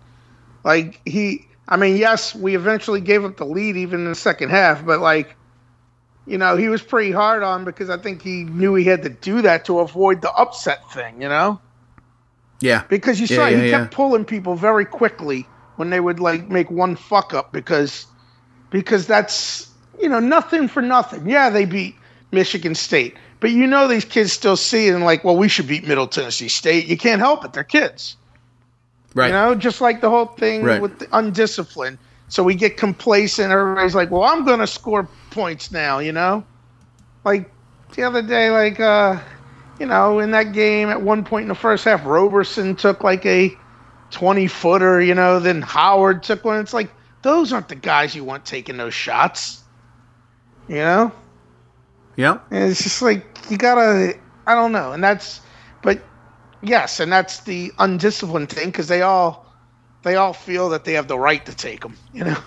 [0.65, 4.51] Like he, I mean, yes, we eventually gave up the lead even in the second
[4.51, 5.35] half, but like,
[6.27, 9.09] you know, he was pretty hard on because I think he knew he had to
[9.09, 11.23] do that to avoid the upset thing.
[11.23, 11.61] You know
[12.61, 16.21] yeah, because you saw Yeah, he yeah, kept pulling people very quickly when they would
[16.21, 18.07] like make one fuck up because
[18.71, 19.71] because that's
[20.01, 21.29] you know nothing for nothing.
[21.29, 21.97] Yeah, they beat
[22.33, 25.67] Michigan State, but you know these kids still see it and like, well, we should
[25.67, 26.87] beat Middle Tennessee State.
[26.87, 28.17] You can't help it; they're kids.
[29.15, 29.29] right.
[29.29, 30.81] You know, just like the whole thing Right.
[30.81, 31.99] with the undisciplined.
[32.29, 33.53] So we get complacent.
[33.53, 36.45] Everybody's like, well, I'm going to score points now, you know?
[37.25, 37.51] Like
[37.95, 39.19] the other day, like, uh,
[39.81, 43.25] you know, in that game at one point in the first half, Roberson took like
[43.25, 43.59] a
[44.11, 46.61] 20 footer, you know, then Howard took one.
[46.61, 46.91] It's like,
[47.23, 49.65] those aren't the guys you want taking those shots,
[50.69, 51.13] you know?
[52.17, 55.41] yeah, And it's just like you gotta, I don't know, and that's,
[55.83, 56.03] but
[56.63, 59.47] yes, and that's the undisciplined thing because they all,
[60.03, 62.39] they all feel that they have the right to take them, you know.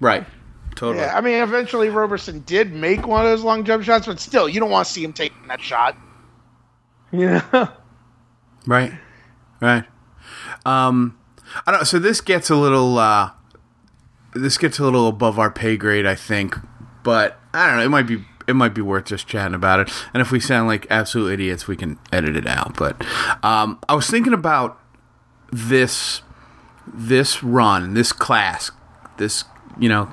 [0.00, 0.26] right.
[0.74, 1.04] Totally.
[1.04, 4.48] Yeah, I mean, eventually Roberson did make one of those long jump shots, but still,
[4.48, 5.96] you don't want to see him taking that shot.
[7.12, 7.68] Know?
[8.66, 8.92] Right.
[9.60, 9.84] Right.
[10.64, 11.18] Um
[11.66, 13.30] I don't so this gets a little uh
[14.34, 16.56] this gets a little above our pay grade, I think.
[17.02, 19.92] But I don't know, it might be it might be worth just chatting about it.
[20.14, 22.76] And if we sound like absolute idiots, we can edit it out.
[22.76, 23.00] But
[23.44, 24.80] um I was thinking about
[25.52, 26.22] this
[26.86, 28.70] this run, this class,
[29.16, 29.44] this,
[29.78, 30.12] you know,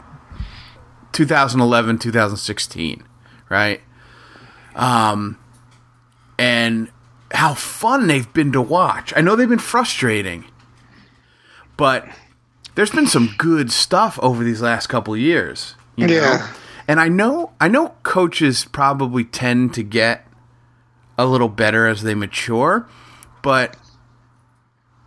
[1.14, 3.04] 2011, 2016,
[3.50, 3.82] right?
[4.76, 5.38] Um
[6.40, 6.90] and
[7.32, 9.14] how fun they've been to watch.
[9.16, 10.46] I know they've been frustrating,
[11.78, 12.08] but
[12.76, 15.76] there's been some good stuff over these last couple of years.
[15.96, 16.14] You know?
[16.14, 16.52] Yeah.
[16.88, 20.26] And I know I know coaches probably tend to get
[21.18, 22.88] a little better as they mature,
[23.44, 23.76] but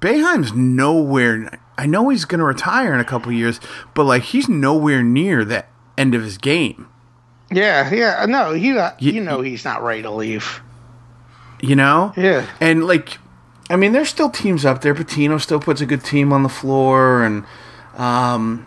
[0.01, 3.59] Boeheim's nowhere I know he's going to retire in a couple of years,
[3.95, 5.65] but like he's nowhere near the
[5.97, 6.89] end of his game.
[7.51, 8.25] Yeah, yeah.
[8.27, 10.63] No, he, uh, Y- you know, he's not ready to leave.
[11.63, 12.13] You know?
[12.17, 12.47] Yeah.
[12.61, 13.19] And like,
[13.71, 14.95] I mean, there's still teams up there.
[14.95, 17.45] Pitino still puts a good team on the floor, and
[17.97, 18.67] um,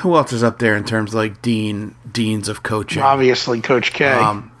[0.00, 3.02] who else is up there in terms of like dean deans of coaching?
[3.02, 4.10] Obviously, Coach K.
[4.10, 4.52] Um,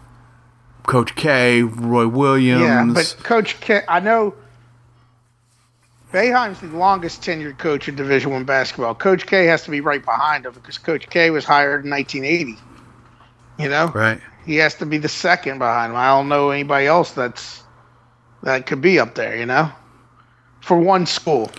[0.86, 2.62] Coach K, Roy Williams.
[2.62, 4.34] Yeah, but Coach K, I know
[6.12, 8.94] Boeheim's the longest tenured coach in Division One basketball.
[8.94, 12.56] Coach K has to be right behind him because Coach K was hired in 1980.
[13.58, 14.20] You know, right.
[14.46, 15.96] He has to be the second behind him.
[15.98, 17.62] I don't know anybody else that's
[18.42, 19.36] that could be up there.
[19.36, 19.70] You know,
[20.60, 21.50] for one school.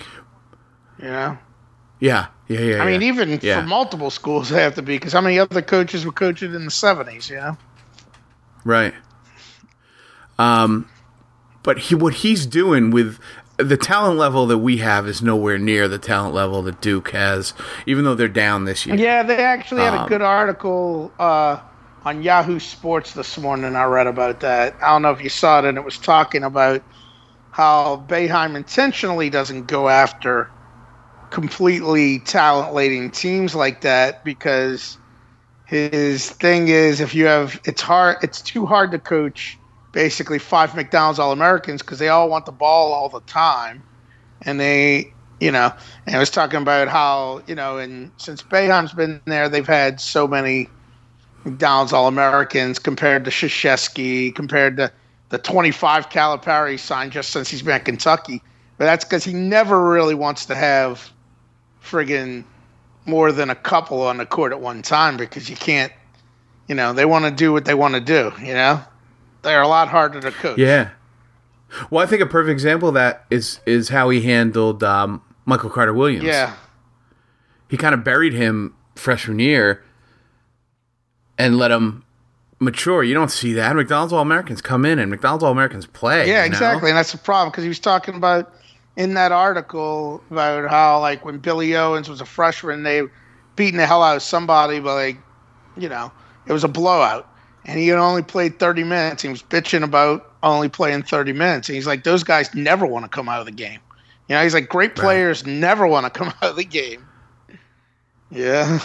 [1.00, 1.38] You know,
[2.00, 2.84] Yeah, yeah, yeah.
[2.84, 3.62] I mean, even Yeah.
[3.62, 6.65] for multiple schools, they have to be because how many other coaches were coaching in
[6.65, 7.30] the 70s?
[7.30, 7.58] You know,
[8.65, 8.93] Right.
[10.39, 10.89] Um,
[11.63, 13.19] but he what he's doing with
[13.58, 17.54] the talent level that we have is nowhere near the talent level that Duke has,
[17.88, 18.95] even though they're down this year.
[18.95, 21.58] Yeah, they actually had a Um, good article uh,
[22.08, 23.76] on Yahoo Sports this morning.
[23.76, 24.78] I read about that.
[24.82, 26.82] I don't know if you saw it, and it was talking about
[27.52, 30.50] how Boeheim intentionally doesn't go after
[31.32, 34.98] completely talent laden teams like that because
[35.65, 39.58] his thing is if you have it's hard it's too hard to coach
[39.91, 43.84] basically five McDonald's All Americans because they all want the ball all the time
[44.43, 45.74] and they you know
[46.06, 50.00] and I was talking about how you know and since Boeheim's been there they've had
[50.00, 50.70] so many
[51.47, 54.91] McDonald's All Americans compared to Krzyzewski compared to
[55.29, 58.41] the 25 Calipari signed just since he's been at Kentucky
[58.77, 61.12] but that's because he never really wants to have
[61.83, 62.43] friggin'
[63.05, 65.91] more than a couple on the court at one time because you can't
[66.67, 68.81] you know they want to do what they want to do you know
[69.41, 70.89] they're a lot harder to coach Yeah.
[71.89, 75.69] Well, I think a perfect example of that is is how he handled um, Michael
[75.69, 76.25] Carter Williams.
[76.25, 76.54] yeah
[77.69, 79.83] he kind of buried him freshman year
[81.38, 82.04] and let them
[82.60, 83.04] mature.
[83.04, 83.75] You don't see that.
[83.75, 86.27] McDonald's All Americans come in and McDonald's All Americans play.
[86.27, 86.56] Yeah, you know?
[86.56, 88.54] exactly, and that's the problem because he was talking about
[88.96, 93.04] in that article about how like when Billy Owens was a freshman, they
[93.56, 95.17] beating the hell out of somebody, but like
[95.77, 96.12] you know
[96.48, 97.29] it was a blowout,
[97.65, 99.21] and he had only played 30 minutes.
[99.21, 101.69] He was bitching about only playing 30 minutes.
[101.69, 103.79] And he's like, those guys never want to come out of the game.
[104.27, 107.06] You know, he's like, great players never want to come out of the game.
[108.29, 108.79] Yeah.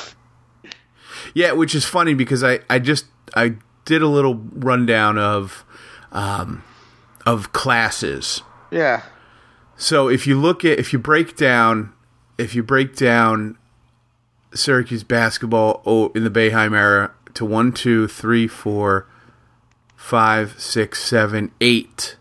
[1.35, 5.65] Yeah, which is funny because I, I just I did a little rundown of
[6.13, 6.63] um,
[7.27, 8.43] of classes.
[8.71, 9.03] Yeah.
[9.77, 11.93] So if you look at if you break down
[12.39, 13.59] if you break down
[14.55, 19.07] Syracuse basketball oh, in the Boeheim era to one, two, three, four,
[19.97, 22.17] five, six, seven, eight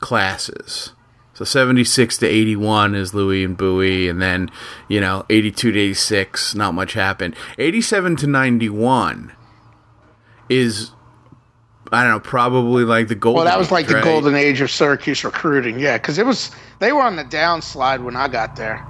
[0.00, 0.92] classes.
[1.34, 4.50] So 76 to 81 is Louis and Bouie, and then,
[4.88, 7.34] you know, 82 to 86, not much happened.
[7.58, 9.32] 87 to 91
[10.50, 10.90] is,
[11.90, 14.04] I don't know, probably like the golden Well, that was age, like the right?
[14.04, 15.78] golden age of Syracuse recruiting.
[15.78, 18.86] Yeah, because it was they were on the downslide when I got there.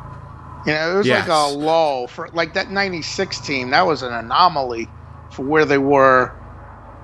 [0.66, 1.28] You know, it was Yes.
[1.28, 3.70] like a lull for like that '96 team.
[3.70, 4.88] That was an anomaly
[5.30, 6.32] for where they were,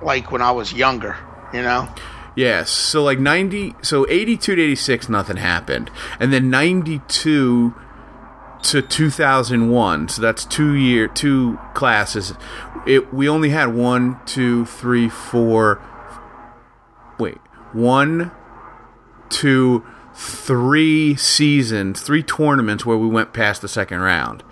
[0.01, 1.15] like when I was younger.
[1.53, 1.87] You know.
[2.35, 2.69] Yes.
[2.69, 5.91] So like 90 so 82 to 86 nothing happened.
[6.19, 7.73] And then 92
[8.61, 10.09] to 2001.
[10.09, 12.33] So that's two year two classes.
[12.85, 15.81] It we only had one, two, three, four
[17.17, 17.37] wait.
[17.73, 18.31] One,
[19.29, 24.43] two, three seasons, three tournaments where we went past the second round.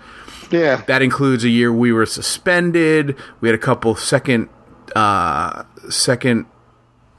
[0.50, 0.82] Yeah.
[0.86, 3.16] That includes a year we were suspended.
[3.40, 4.48] We had a couple second
[4.96, 6.46] uh, second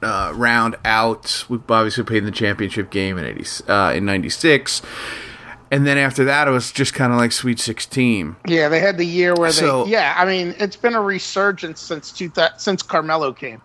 [0.02, 1.44] uh, round out.
[1.48, 4.82] We obviously played in the championship game in eighty uh, in '96,
[5.70, 8.36] and then after that, it was just kind of like Sweet Sixteen.
[8.46, 9.84] Yeah, they had the year where they.
[9.86, 13.60] Yeah, I mean, it's been a resurgence since two thou- since Carmelo came.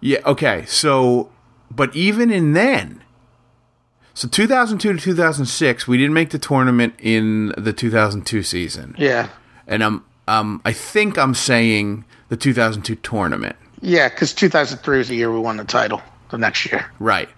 [0.00, 0.18] Yeah.
[0.24, 0.64] Okay.
[0.66, 1.30] So,
[1.70, 3.02] but even in then,
[4.14, 9.28] so 2002 to 2006, we didn't make the tournament in the 2002 season, Yeah.
[9.66, 13.56] and I'm um I think I'm saying the 2002 tournament.
[13.80, 16.02] Yeah, because 2003 was the year we won the title.
[16.30, 16.90] The next year.
[16.98, 17.28] Right.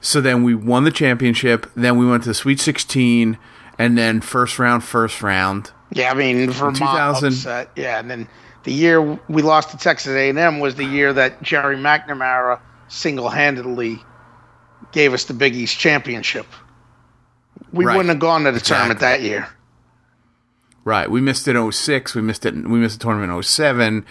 [0.00, 1.70] So then we won the championship.
[1.74, 3.36] Then we went to the Sweet 16,
[3.78, 5.72] and then first round, first round.
[5.92, 7.70] Yeah, I mean Vermont 2000 upset.
[7.74, 8.28] Yeah, and then
[8.62, 13.98] the year we lost to Texas A&M was the year that Gerry McNamara single-handedly
[14.92, 16.46] gave us the Big East championship.
[17.72, 17.96] We Right.
[17.96, 19.48] wouldn't have gone to the tournament that year.
[20.90, 21.08] Right.
[21.08, 22.16] We missed it in 06.
[22.16, 22.52] We missed it.
[22.52, 24.04] We missed the tournament in 07.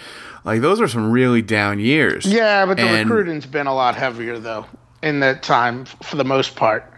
[0.45, 2.25] Like those are some really down years.
[2.25, 4.65] Yeah, but the And- recruiting's been a lot heavier though
[5.03, 6.89] in that time for the most part.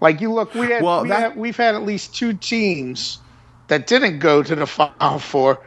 [0.00, 3.18] Like you look, we had, Well, we that- had we've had at least two teams
[3.68, 5.60] that didn't go to the Final Four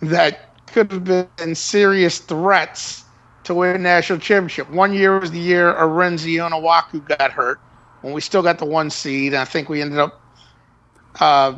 [0.00, 3.04] that could have been serious threats
[3.44, 4.70] to win a national championship.
[4.70, 7.58] One year was the year Arinze Onuaku got hurt
[8.02, 9.32] when we still got the one seed.
[9.32, 10.20] And I think we ended up.
[11.18, 11.54] Uh,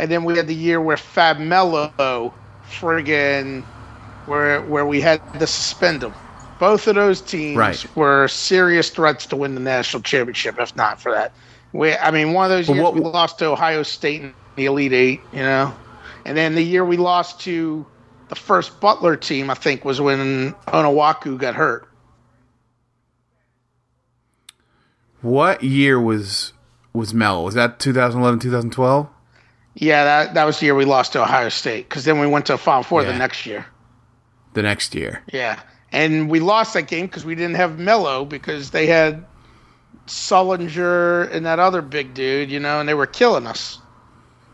[0.00, 2.32] and then we had the year where Fab Melo
[2.70, 3.62] friggin'
[4.26, 6.14] where where we had to suspend them.
[6.58, 7.86] Both of those teams Right.
[7.96, 10.58] were serious threats to win the national championship.
[10.58, 11.32] If not for that,
[11.72, 14.34] we I mean one of those But years what- we lost to Ohio State in
[14.56, 15.74] the Elite Eight, you know,
[16.24, 17.84] and then the year we lost to
[18.28, 21.86] the first Butler team, I think, was when Onuaku got hurt.
[25.20, 26.52] What year was
[26.94, 27.44] was Mel?
[27.44, 29.08] Was that 2011, 2012?
[29.74, 32.46] Yeah, that that was the year we lost to Ohio State because then we went
[32.46, 33.12] to a Final Four Yeah.
[33.12, 33.66] the next year.
[34.54, 35.22] The next year.
[35.32, 35.60] Yeah,
[35.92, 39.24] and we lost that game because we didn't have Melo because they had
[40.06, 43.78] Sullinger and that other big dude, you know, and they were killing us.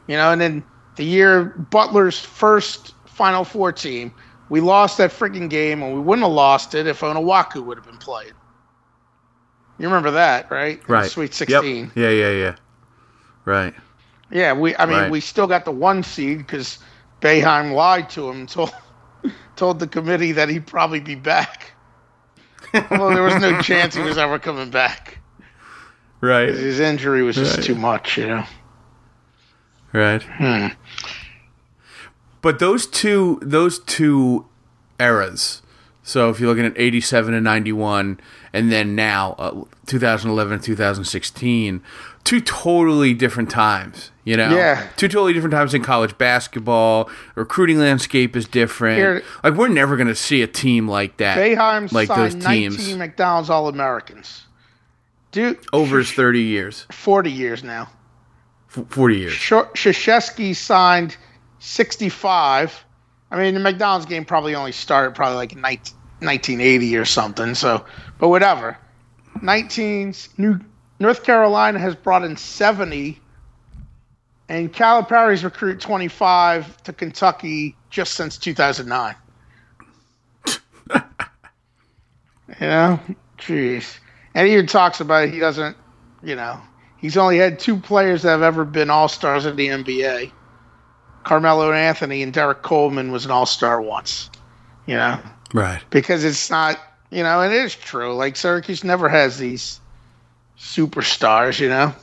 [0.06, 0.64] You know, and then
[0.96, 4.12] the year Butler's first Final Four team,
[4.50, 7.86] we lost that freaking game, and we wouldn't have lost it if Onuaku would have
[7.86, 8.32] been playing.
[9.78, 10.78] You remember that, right?
[10.78, 11.10] In Right.
[11.10, 11.34] Sweet Yep.
[11.34, 11.90] Sixteen.
[11.94, 12.54] Yeah, yeah, yeah.
[13.44, 13.74] Right.
[14.30, 14.74] Yeah, we.
[14.76, 15.10] I mean, Right.
[15.10, 16.78] we still got the one seed because
[17.20, 18.72] Boeheim lied to him and told
[19.56, 21.72] told the committee that he'd probably be back.
[22.90, 25.18] well, there was no chance he was ever coming back.
[26.20, 26.48] Right.
[26.48, 27.64] His injury was just Right.
[27.66, 28.44] too much, you know.
[29.92, 30.22] Right.
[30.22, 30.66] Hmm.
[32.42, 34.46] But those two those two
[35.00, 35.62] eras.
[36.02, 38.20] So if you're looking at 87 and 91
[38.52, 41.82] and then now uh, 2011 and 2016,
[42.26, 44.54] two totally different times, you know?
[44.54, 44.86] Yeah.
[44.96, 47.08] Two totally different times in college basketball.
[47.36, 48.98] Recruiting landscape is different.
[48.98, 51.38] Here- like we're never going to see a team like that.
[51.38, 54.42] Boeheim like those teams 19 McDonald's All Americans.
[55.32, 57.88] Dude, over his 30 years, 40 years now.
[58.76, 59.32] f- 40 years.
[59.34, 61.16] Krzyzewski signed
[61.58, 62.84] 65.
[63.30, 67.54] I mean, the McDonald's game probably only started probably like 19, 1980 or something.
[67.54, 67.84] So,
[68.18, 68.78] but whatever.
[69.42, 70.28] 19s.
[70.38, 70.60] New
[70.98, 73.20] North Carolina has brought in 70,
[74.48, 79.14] and Calipari's recruit 25 to Kentucky just since 2009.
[80.46, 81.02] you
[82.60, 83.00] know,
[83.38, 83.98] jeez.
[84.34, 85.76] And he even talks about he doesn't,
[86.22, 86.60] you know,
[86.96, 90.32] he's only had two players that have ever been all stars in the NBA.
[91.24, 94.30] Carmelo Anthony and Derrick Coleman was an all star once.
[94.86, 95.18] You know?
[95.52, 95.82] Right.
[95.90, 96.78] Because it's not
[97.10, 98.14] you know, and it is true.
[98.14, 99.80] Like Syracuse never has these
[100.58, 101.60] superstars.
[101.60, 101.94] You know.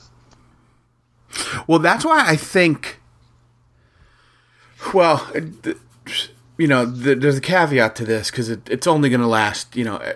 [1.67, 2.99] Well, that's why I think.
[4.93, 5.31] Well,
[6.57, 9.75] you know, there's a caveat to this because it, it's only going to last.
[9.75, 10.13] You know,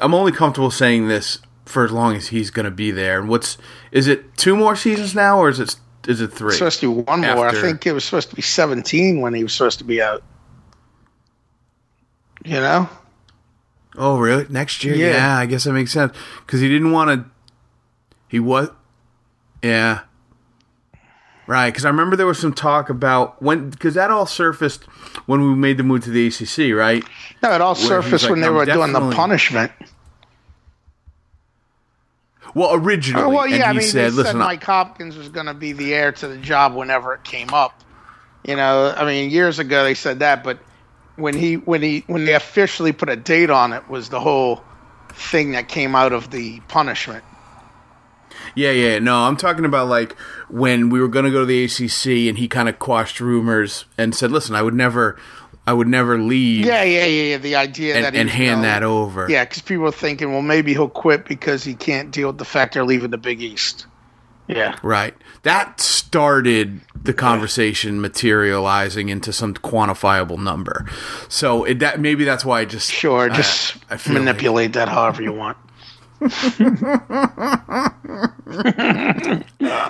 [0.00, 1.38] I'm only comfortable saying this
[1.68, 3.20] for as long as he's going to be there.
[3.20, 3.58] And what's
[3.92, 6.48] is it two more seasons now, or is it is it three?
[6.48, 7.48] It's supposed to be one more.
[7.48, 10.22] I think it was supposed to be 17 when he was supposed to be out.
[12.44, 12.88] You know?
[13.96, 14.46] Oh, really?
[14.48, 14.94] Next year?
[14.94, 15.12] Yeah.
[15.12, 16.16] Yeah, I guess that makes sense
[16.46, 17.30] because he didn't want to.
[18.28, 18.70] He was,
[19.62, 20.00] yeah,
[21.46, 21.70] right.
[21.70, 24.84] Because I remember there was some talk about when because that all surfaced
[25.26, 27.04] when we made the move to the ACC, right?
[27.42, 29.72] No, it all surfaced like, when they were doing the punishment.
[32.54, 35.28] Well, originally, Oh, well, and yeah, I he mean, said, they said Mike Hopkins was
[35.28, 37.82] going to be the heir to the job whenever it came up.
[38.44, 40.58] You know, I mean, years ago they said that, but
[41.16, 44.62] when he when he when they officially put a date on it was the whole
[45.10, 47.24] thing that came out of the punishment.
[48.58, 50.16] Yeah, yeah, no, I'm talking about like
[50.48, 53.84] when we were going to go to the ACC, and he kind of quashed rumors
[53.96, 55.16] and said, "Listen, I would never,
[55.66, 57.22] I would never leave." Yeah, yeah, yeah.
[57.30, 57.38] yeah.
[57.38, 59.30] The idea And, that he and hand gonna- that over.
[59.30, 62.44] Yeah, because people are thinking, well, maybe he'll quit because he can't deal with the
[62.44, 63.86] fact they're leaving the Big East.
[64.48, 64.76] Yeah.
[64.82, 65.14] Right.
[65.42, 70.86] That started the conversation materializing into some quantifiable number.
[71.28, 74.72] So it, that maybe that's why I just Sure, I- just I feel like- manipulate
[74.72, 75.58] that however you want.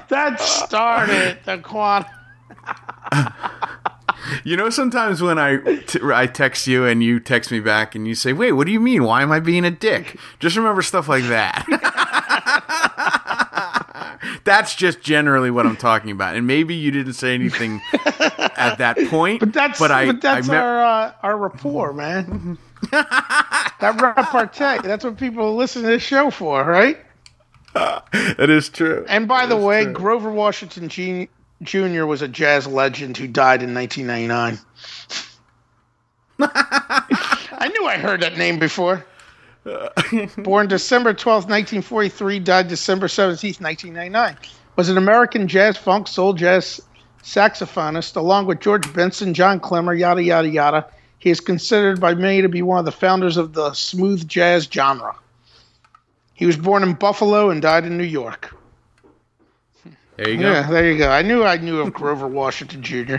[0.09, 2.07] that started the quant.
[4.45, 8.07] you know, sometimes when I t- I text you and you text me back and
[8.07, 9.05] you say, "Wait, what do you mean?
[9.05, 11.64] Why am I being a dick?" Just remember stuff like that.
[14.45, 17.81] That's just generally what I'm talking about, and maybe you didn't say anything
[18.57, 19.41] at that point.
[19.49, 22.59] But that's but but, that's I me- our uh, our rapport, man.
[22.91, 24.87] That repartee.
[24.87, 26.99] That's what people listen to this show for, right?
[27.74, 29.05] That is true.
[29.09, 29.93] And by the way, true.
[29.93, 31.29] Grover Washington G-
[31.62, 32.07] Jr.
[32.07, 34.59] was a jazz legend who died in 1999.
[36.41, 39.05] I knew I heard that name before.
[40.39, 44.37] Born December 12, 1943, died December 17, 1999.
[44.76, 46.81] Was an American jazz, funk, soul jazz
[47.22, 50.87] saxophonist, along with George Benson, John Klemmer, yada, yada, yada.
[51.18, 54.68] He is considered by many to be one of the founders of the smooth jazz
[54.70, 55.16] genre.
[56.34, 58.54] He was born in Buffalo and died in New York.
[60.16, 60.50] there you go.
[60.52, 61.10] Yeah, there you go.
[61.10, 63.16] I knew I knew of Grover Washington Jr.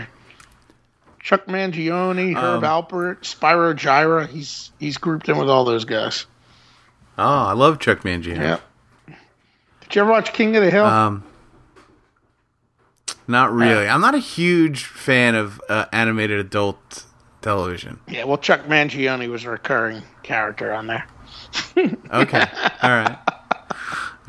[1.22, 4.26] Chuck Mangione, Herb Um, Alpert, Spyro Gyra.
[4.26, 6.24] He's he's grouped in with all those guys.
[7.18, 8.38] Oh, I love Chuck Mangione.
[8.38, 8.58] Yeah.
[9.82, 10.86] Did you ever watch King of the Hill?
[10.86, 11.24] Um,
[13.28, 13.86] not really.
[13.86, 17.04] I'm not a huge fan of uh, animated adult
[17.42, 17.98] television.
[18.08, 21.06] yeah, well, Chuck Mangione was a recurring character on there.
[22.12, 22.44] Okay.
[22.82, 23.18] All right.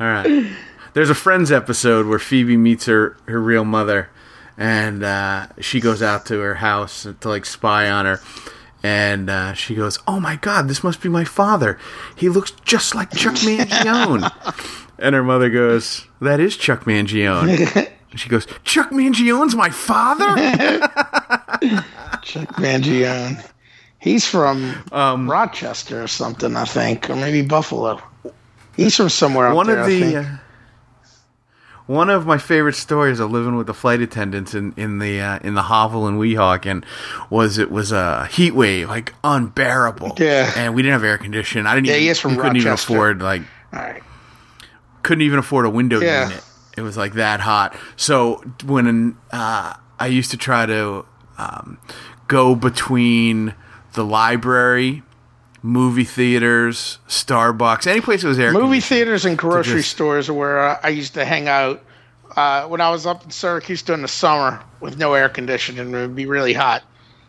[0.00, 0.50] All right.
[0.94, 4.08] There's a Friends episode where Phoebe meets her her real mother,
[4.56, 8.20] and uh, she goes out to her house to like spy on her.
[8.82, 11.78] And uh, she goes, "Oh my God, this must be my father.
[12.16, 14.30] He looks just like Chuck Mangione."
[14.98, 20.34] and her mother goes, "That is Chuck Mangione." She goes, "Chuck Mangione's my father."
[22.32, 23.44] Chuck Mangione.
[23.98, 28.00] He's from Um, Rochester or something, I think, or maybe Buffalo.
[28.74, 29.80] He's from somewhere up one there.
[29.80, 30.24] of the uh,
[31.86, 35.38] one of my favorite stories of living with the flight attendants in in the uh,
[35.42, 36.84] in the hovel in Weehawken
[37.28, 40.14] was it was a heat wave like unbearable.
[40.18, 40.50] Yeah.
[40.56, 41.66] and we didn't have air conditioning.
[41.66, 41.86] I didn't.
[41.88, 43.42] Yeah, even, he is from we couldn't even afford like
[43.74, 44.02] All right.
[45.02, 46.28] couldn't even afford a window Yeah.
[46.28, 46.44] unit.
[46.78, 47.76] It was like that hot.
[47.96, 51.04] So when uh, I used to try to
[51.36, 51.78] um,
[52.28, 53.54] go between
[53.94, 55.02] the library,
[55.62, 60.34] movie theaters, Starbucks, any place that was air Movie theaters and grocery just- stores are
[60.34, 61.82] where I used to hang out
[62.36, 65.88] uh, when I was up in Syracuse during the summer with no air conditioning.
[65.94, 66.82] It would be really hot.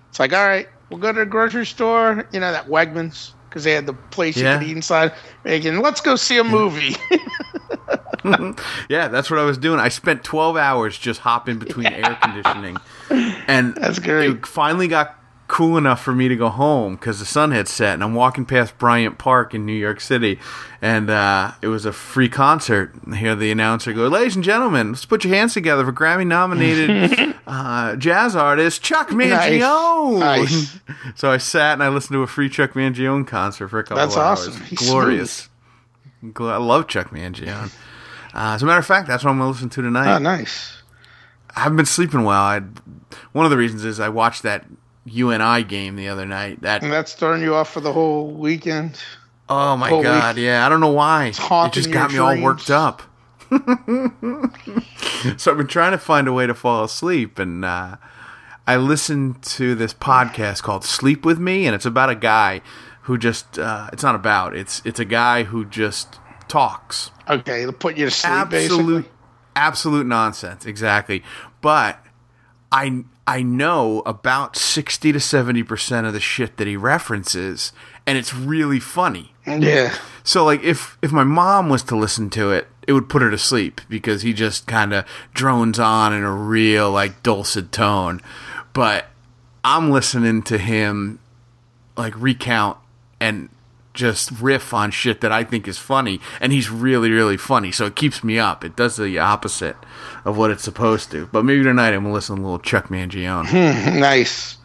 [0.10, 3.64] It's like, all right, we'll go to the grocery store, you know, that Wegmans, because
[3.66, 4.54] they had the place Yeah.
[4.54, 5.12] you could eat inside.
[5.44, 6.96] Again, let's go see a movie.
[8.90, 9.80] Yeah, that's what I was doing.
[9.80, 12.78] I spent 12 hours just hopping between air conditioning.
[13.48, 14.30] And That's great.
[14.30, 15.16] It finally got
[15.48, 18.46] cool enough for me to go home because the sun had set, and I'm walking
[18.46, 20.40] past Bryant Park in New York City,
[20.82, 22.96] and uh, it was a free concert.
[23.04, 25.92] And I hear the announcer go, "Ladies and gentlemen, let's put your hands together for
[25.94, 30.80] Grammy-nominated uh, jazz artist Chuck Mangione." Nice.
[31.16, 33.98] so I sat and I listened to a free Chuck Mangione concert for a couple
[33.98, 34.48] That's of hours.
[34.48, 34.76] awesome.
[34.76, 35.50] Glorious.
[36.24, 37.72] Gl- I love Chuck Mangione.
[38.34, 40.16] Uh, as a matter of fact, that's what I'm going to listen to tonight.
[40.16, 40.82] Oh, nice.
[41.56, 42.42] I haven't been sleeping well.
[42.42, 42.62] I
[43.32, 44.66] one of the reasons is I watched that
[45.06, 46.62] UNI game the other night.
[46.62, 48.98] That And that's throwing you off for the whole weekend.
[49.50, 50.66] oh my god, yeah.
[50.66, 51.28] I don't know why.
[51.28, 53.04] It just got me all worked up.
[55.38, 57.98] so I've been trying to find a way to fall asleep, and uh,
[58.66, 62.62] I listened to this podcast called "Sleep with Me," and it's about a guy
[63.04, 66.20] who just uh, it's not about it's it's a guy who just
[66.54, 68.52] talks Okay, to put you to sleep, absolute
[69.02, 69.12] basically.
[69.56, 71.24] absolute nonsense exactly
[71.62, 71.98] but
[72.72, 77.72] i i know about 60 to 70 percent of the shit that he references
[78.06, 79.96] and it's really funny Yeah.
[80.24, 83.32] so like if if my mom was to listen to it it would put her
[83.32, 88.22] to sleep because he just kind of drones on in a real like dulcet tone
[88.74, 89.06] but
[89.64, 91.20] i'm listening to him
[91.98, 92.78] like recount
[93.20, 93.50] and
[93.94, 97.72] just riff on shit that I think is funny, and he's really, really funny.
[97.72, 98.64] So it keeps me up.
[98.64, 99.76] It does the opposite
[100.26, 101.28] of what it's supposed to.
[101.28, 103.52] But maybe tonight I'm gonna listen to a little Chuck Mangione.
[104.00, 104.58] nice.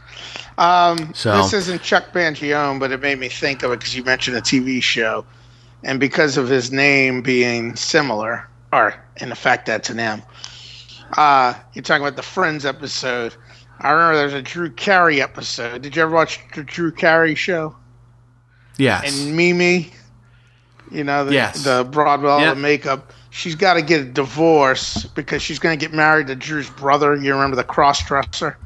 [0.57, 4.03] Um, So- this isn't Chuck Mangione, but it made me think of it because you
[4.05, 5.25] mentioned a TV show,
[5.85, 10.23] and because of his name being similar, or in the fact that's an M.
[11.17, 13.35] Uh, you're talking about the Friends episode.
[13.81, 15.83] I remember there's a Drew Carey episode.
[15.83, 17.75] Did you ever watch the Drew Carey show?
[18.79, 19.21] Yes.
[19.23, 19.91] And Mimi,
[20.91, 21.65] you know, the, Yes.
[21.65, 22.55] the Broadwell Yep.
[22.55, 23.13] the makeup.
[23.31, 27.15] She's got to get a divorce because she's going to get married to Drew's brother.
[27.15, 28.57] You remember the cross dresser?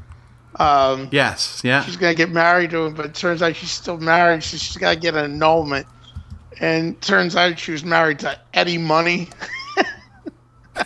[0.57, 1.61] Um, yes.
[1.63, 1.83] Yeah.
[1.83, 4.77] she's gonna get married to him, but it turns out she's still married, so she's
[4.77, 5.87] gotta get an annulment.
[6.61, 9.29] And turns out she was married to Eddie Money.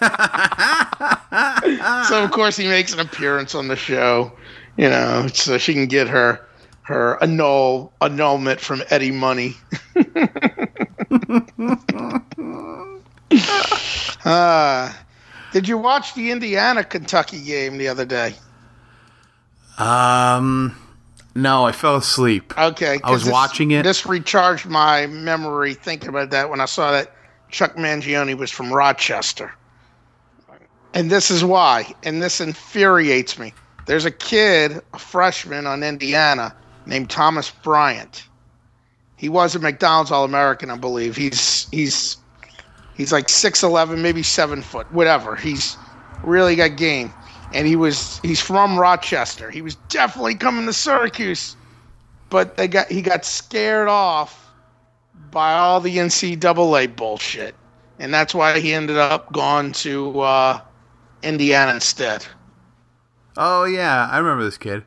[2.08, 4.32] so of course he makes an appearance on the show,
[4.78, 6.47] you know, so she can get her
[6.88, 9.58] her annul annulment from Eddie Money.
[14.24, 14.94] uh,
[15.52, 18.36] did you watch the Indiana Kentucky game the other day?
[19.78, 20.76] Um.
[21.36, 22.58] No, I fell asleep.
[22.58, 23.84] Okay, I was this- watching it.
[23.84, 27.14] This recharged my memory thinking about that when I saw that
[27.52, 29.54] Chuck Mangione was from Rochester.
[30.94, 33.54] And this is why, and this infuriates me.
[33.88, 36.56] There's a kid, a freshman on Indiana,
[36.88, 38.24] named Thomas Bryant.
[39.16, 41.16] He was a McDonald's All American, I believe.
[41.16, 42.18] He's he's
[42.96, 45.36] he's like six eleven, maybe seven foot, whatever.
[45.36, 45.78] He's
[46.24, 47.14] really got game.
[47.54, 49.50] And he was he's from Rochester.
[49.50, 51.56] He was definitely coming to Syracuse
[52.30, 54.52] but they got he got scared off
[55.32, 57.56] by all the NCAA bullshit,
[58.00, 60.62] and that's why he ended up going to uh,
[61.24, 62.26] Indiana instead.
[63.36, 64.84] Oh yeah, I remember this kid.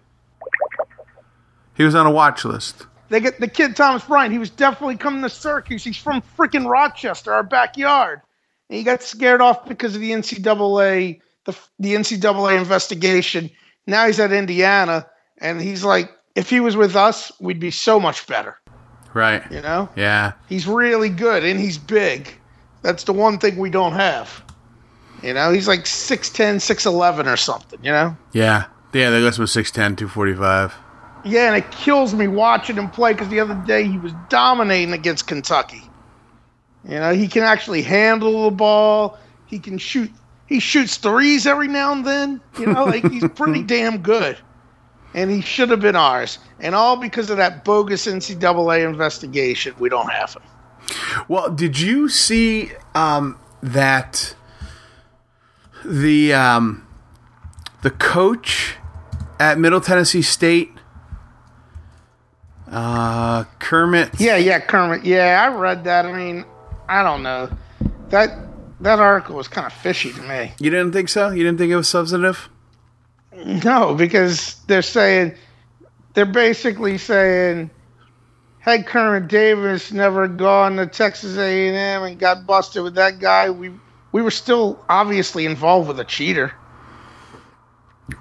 [1.80, 2.86] He was on a watch list.
[3.08, 4.32] They get the kid Thomas Bryant.
[4.32, 5.82] He was definitely coming to Syracuse.
[5.82, 8.20] He's from freaking Rochester, our backyard,
[8.68, 13.48] and he got scared off because of the NCAA the the NCAA investigation.
[13.86, 15.06] Now he's at Indiana,
[15.38, 18.58] and he's like, if he was with us, we'd be so much better.
[19.14, 19.42] Right.
[19.50, 19.88] You know.
[19.96, 20.34] Yeah.
[20.50, 22.30] He's really good and he's big.
[22.82, 24.44] That's the one thing we don't have.
[25.22, 28.18] You know, he's like 6'10, 6'11 or something, you know?
[28.34, 28.66] Yeah.
[28.92, 30.74] Yeah, they got some 6'10", 245.
[31.24, 34.92] Yeah, and it kills me watching him play because the other day he was dominating
[34.92, 35.82] against Kentucky.
[36.84, 39.18] You know, he can actually handle the ball.
[39.46, 40.10] He can shoot.
[40.46, 42.40] He shoots threes every now and then.
[42.58, 44.38] You know, like he's pretty damn good.
[45.12, 46.38] And he should have been ours.
[46.60, 49.74] And all because of that bogus NCAA investigation.
[49.78, 50.42] We don't have him.
[51.28, 54.34] Well, did you see um, that
[55.84, 56.86] the um,
[57.82, 58.76] the coach
[59.38, 60.72] at Middle Tennessee State,
[62.70, 64.20] uh, Kermit?
[64.20, 65.04] Yeah, yeah, Kermit.
[65.04, 66.06] Yeah, I read that.
[66.06, 66.44] I mean,
[66.88, 67.50] I don't know.
[68.08, 68.30] That
[68.80, 70.52] that article was kind of fishy to me.
[70.58, 71.30] You didn't think so?
[71.30, 72.48] You didn't think it was substantive?
[73.44, 75.34] No, because they're saying
[76.14, 77.70] they're basically saying
[78.60, 83.72] had Kermit Davis never gone to Texas A&M and got busted with that guy, we
[84.12, 86.52] we were still obviously involved with a cheater.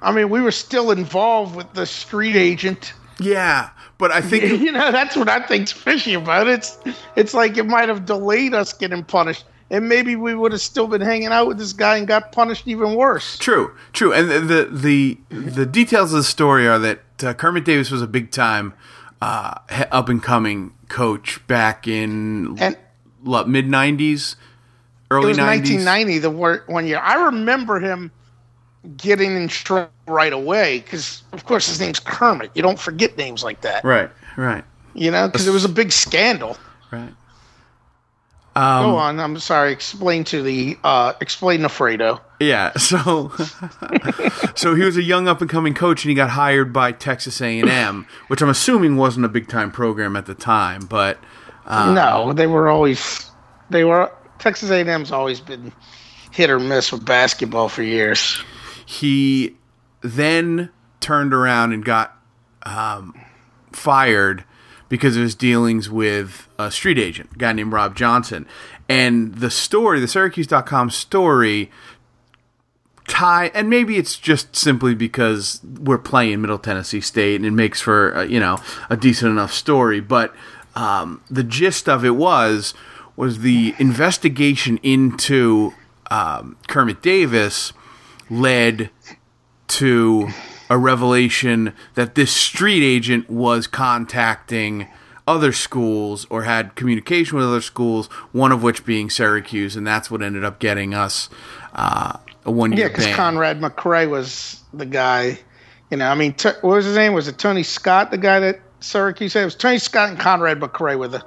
[0.02, 2.94] I mean, we were still involved with the street agent.
[3.20, 6.54] Yeah, but I think you know, that's what I think's fishy about it.
[6.54, 6.78] It's
[7.16, 9.46] it's like it might have delayed us getting punished.
[9.70, 12.68] and maybe we would have still been hanging out with this guy and got punished
[12.68, 13.38] even worse.
[13.38, 14.14] True, true.
[14.14, 18.02] And the the the, the details of the story are that uh, Kermit Davis was
[18.02, 18.74] a big time
[19.22, 19.56] uh,
[19.92, 22.78] up and coming coach back in And
[23.24, 24.38] mid '90s, it
[25.12, 25.86] early was '90s.
[25.86, 26.30] 1990, the
[26.68, 27.00] one year.
[27.00, 28.12] I remember him
[28.98, 32.52] getting in trouble right away because, of course, his name's Kermit.
[32.56, 35.92] You don't forget names like that, Right, right, you know, because it was a big
[35.92, 36.58] scandal.
[36.92, 37.14] right.
[38.56, 39.20] Go Um, on.
[39.22, 39.72] I'm sorry.
[39.72, 42.20] Explain to the uh, explain to Fredo.
[42.42, 43.32] Yeah, so
[44.56, 47.40] so he was a young up and coming coach, and he got hired by Texas
[47.42, 51.20] A and M, which I'm assuming wasn't a big time program at the time, but
[51.66, 53.30] Uh, no, they were always
[53.70, 55.72] they were Texas A&M's always been
[56.32, 58.42] hit or miss with basketball for years.
[58.86, 59.56] he
[60.02, 60.70] then
[61.00, 62.18] turned around and got
[62.64, 63.14] um,
[63.72, 64.44] fired
[64.90, 68.48] because of his dealings with a street agent, a guy named Rob Johnson.
[68.88, 71.70] And the story, the Syracuse.com story,
[73.08, 77.80] tie, and maybe it's just simply because we're playing Middle Tennessee State and it makes
[77.80, 80.00] for, uh, you know, a decent enough story.
[80.00, 80.34] But
[80.76, 82.74] um, the gist of it was,
[83.16, 85.74] was the investigation into
[86.10, 87.74] um, Kermit Davis
[88.30, 88.90] led
[89.70, 90.30] to
[90.70, 94.88] a revelation that this street agent was contacting
[95.28, 100.10] other schools or had communication with other schools, one of which being Syracuse, and that's
[100.10, 101.30] what ended up getting us
[101.74, 102.88] uh, a one year.
[102.88, 103.16] Yeah, because.
[103.16, 105.40] Conrad McRae was the guy.
[105.92, 107.14] You know, I mean, t- what was his name?
[107.14, 109.42] Was it Tony Scott, the guy that Syracuse had?
[109.42, 111.24] It was Tony Scott and Conrad McRae were the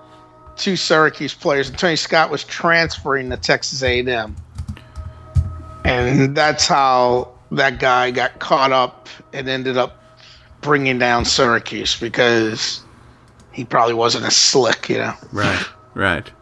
[0.57, 4.36] two Syracuse players, and Tony Scott was transferring to Texas A&M,
[5.84, 10.03] and that's how that guy got caught up and ended up
[10.61, 12.83] bringing down Syracuse because
[13.53, 15.15] he probably wasn't as slick, you know.
[15.33, 16.31] right, right.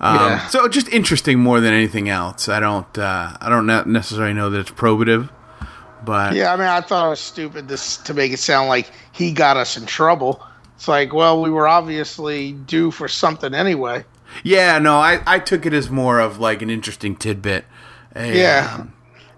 [0.00, 0.46] Um, Yeah.
[0.48, 2.48] So just interesting more than anything else.
[2.48, 5.30] I don't, uh, I don't necessarily know that it's probative,
[6.04, 8.90] but Yeah, I mean, I thought it was stupid this to make it sound like
[9.12, 10.44] he got us in trouble.
[10.74, 14.04] It's like, well, we were obviously due for something anyway.
[14.42, 17.64] yeah, no, I, I took it as more of like an interesting tidbit.
[18.16, 18.78] Yeah.
[18.80, 18.92] um,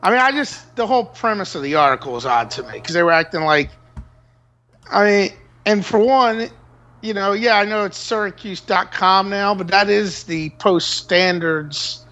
[0.05, 2.95] I mean, I just the whole premise of the article was odd to me because
[2.95, 3.71] they were acting like,
[4.91, 5.31] I mean,
[5.65, 6.51] and for one,
[7.01, 12.05] you know, yeah, I know it's Syracuse.com now, but that is the post standards,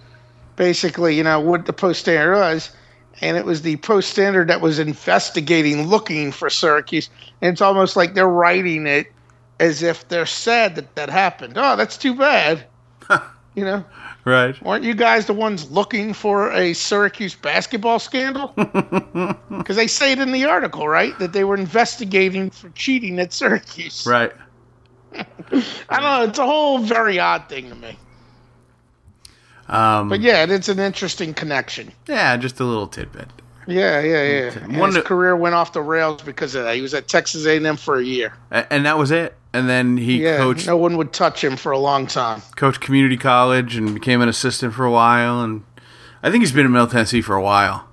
[0.55, 2.71] basically, you know, what the post standard was.
[3.21, 7.11] And it was the post standard that was investigating, looking for Syracuse.
[7.41, 9.07] And it's almost like they're writing it
[9.59, 11.53] as if they're sad that that happened.
[11.57, 12.65] Oh, that's too bad.
[13.55, 13.85] you know?
[14.25, 14.61] Right.
[14.63, 18.53] Weren't you guys the ones looking for a Syracuse basketball scandal?
[19.49, 21.17] Because they say it in the article, right?
[21.19, 24.05] That they were investigating for cheating at Syracuse.
[24.05, 24.31] Right.
[25.13, 25.23] I
[25.91, 26.23] don't know.
[26.23, 27.97] It's a whole very odd thing to me.
[29.69, 31.91] Um, But yeah, it's an interesting connection.
[32.07, 33.27] yeah, just a little tidbit.
[33.67, 34.59] Yeah, yeah, yeah.
[34.63, 36.75] And One his that- career went off the rails because of that.
[36.75, 38.33] He was at Texas A&M for a year.
[38.51, 39.35] And that was it.
[39.53, 42.41] And then he Yeah, coached no one would touch him for a long time.
[42.55, 45.41] coached community college and became an assistant for a while.
[45.41, 45.63] And
[46.23, 47.87] I think he's been in Middle Tennessee for a while.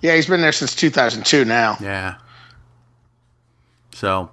[0.00, 1.76] Yeah, he's been there since 2002 now.
[1.80, 2.16] Yeah.
[3.92, 4.30] So,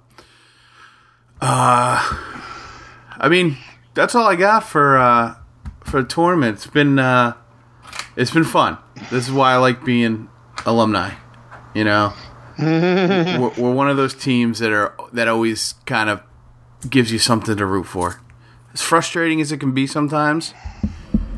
[1.40, 2.16] uh,
[3.18, 3.56] I mean,
[3.94, 5.34] that's all I got for uh,
[5.84, 6.56] for the tournament.
[6.56, 7.34] It's been uh,
[8.16, 8.78] it's been fun.
[9.10, 10.28] This is why I like being
[10.66, 11.12] alumni.
[11.74, 12.14] You know,
[13.38, 16.20] we're, we're one of those teams that are that always kind of
[16.88, 18.20] gives you something to root for.
[18.72, 20.54] As frustrating as it can be sometimes,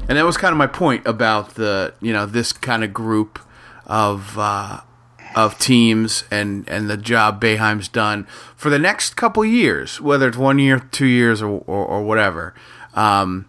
[0.09, 3.39] and that was kind of my point about the you know this kind of group
[3.87, 4.81] of uh,
[5.37, 8.25] of teams and and the job Boeheim's done
[8.57, 12.55] for the next couple years, whether it's one year, two years, or or, or whatever.
[12.95, 13.47] Um,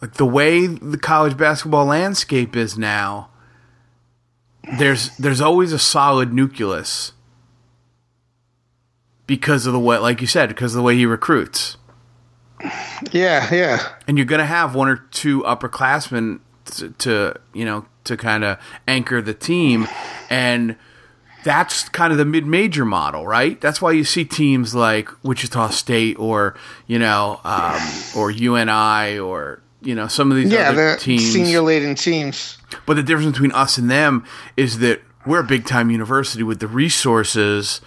[0.00, 3.30] like the way the college basketball landscape is now,
[4.76, 7.12] there's there's always a solid nucleus
[9.26, 11.76] because of the way, like you said, because of the way he recruits
[13.12, 13.92] Yeah, yeah.
[14.06, 16.40] and you're going to have one or two upperclassmen
[16.76, 19.86] to, to you know to kind of anchor the team
[20.28, 20.76] and
[21.44, 26.18] that's kind of the mid-major model right that's why you see teams like wichita state
[26.18, 26.54] or
[26.86, 27.80] you know um,
[28.16, 32.57] or uni or you know some of these Yeah, other the teams senior laden teams.
[32.86, 34.24] But the difference between us and them
[34.56, 37.80] is that we're a big time university with the resources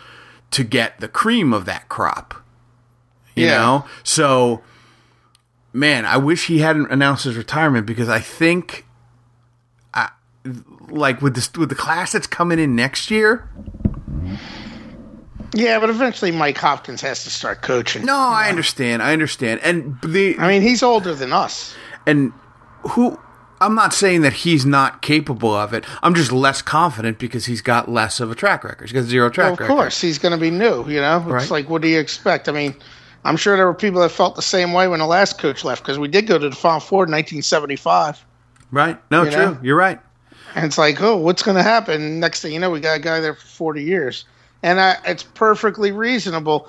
[0.52, 2.34] to get the cream of that crop.
[3.36, 3.58] You Yeah.
[3.60, 3.86] know?
[4.04, 4.62] So
[5.74, 8.86] man, I wish he hadn't announced his retirement because I think
[9.94, 10.10] I,
[10.90, 13.48] like with this with the class that's coming in next year.
[15.54, 18.06] Yeah, but eventually Mike Hopkins has to start coaching.
[18.06, 19.04] No, I understand.
[19.04, 19.60] I understand.
[19.64, 21.76] And the I mean, he's older than us.
[22.08, 22.32] and
[22.90, 23.20] who
[23.62, 25.86] I'm not saying that he's not capable of it.
[26.04, 28.90] I'm just less confident because he's got less of a track record.
[28.90, 29.74] He's got zero track Well, of record.
[29.74, 30.86] course, he's going to be new.
[30.90, 31.50] You know, it's Right.
[31.52, 32.50] like, what do you expect?
[32.50, 32.76] I mean,
[33.24, 35.84] I'm sure there were people that felt the same way when the last coach left
[35.84, 38.26] because we did go to the Final Four in 1975,
[38.72, 38.98] Right?
[39.12, 39.40] No, You true.
[39.46, 39.58] know?
[39.62, 40.00] You're right.
[40.56, 42.20] and it's like, oh, what's going to happen?
[42.20, 44.26] Next thing you know, we got a guy there for 40 years,
[44.64, 46.68] and I, it's perfectly reasonable.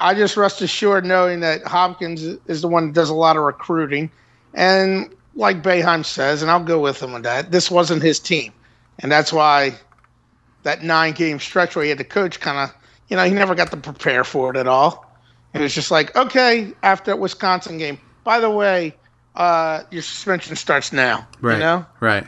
[0.00, 3.42] I just rest assured knowing that Hopkins is the one that does a lot of
[3.42, 4.10] recruiting,
[4.54, 7.50] and like Boeheim says, and I'll go with him on that.
[7.50, 8.52] This wasn't his team,
[8.98, 9.74] and that's why
[10.62, 12.74] that nine game stretch where he had to coach kind of,
[13.08, 15.10] you know, he never got to prepare for it at all.
[15.54, 17.98] It was just like, okay, after that Wisconsin game.
[18.24, 18.94] By the way,
[19.34, 21.26] uh, your suspension starts now.
[21.40, 21.54] Right.
[21.54, 22.26] You know, Right.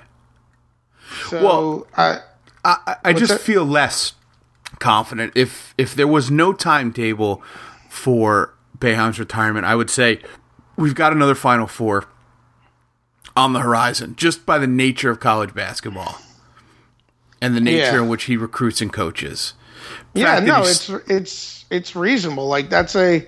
[1.28, 2.20] so Well- I,
[2.64, 3.40] I, I- just that?
[3.40, 4.14] feel less
[4.80, 5.32] confident.
[5.36, 7.42] If if there was no timetable
[7.88, 10.18] for Boeheim's retirement, I would say
[10.76, 12.06] we've got another Final Four
[13.36, 16.18] on the horizon, just by the nature of college basketball
[17.42, 18.02] and the nature Yeah.
[18.02, 19.54] in which he recruits and coaches.
[20.14, 22.46] The yeah, no, it's it's it's reasonable.
[22.48, 23.26] Like that's a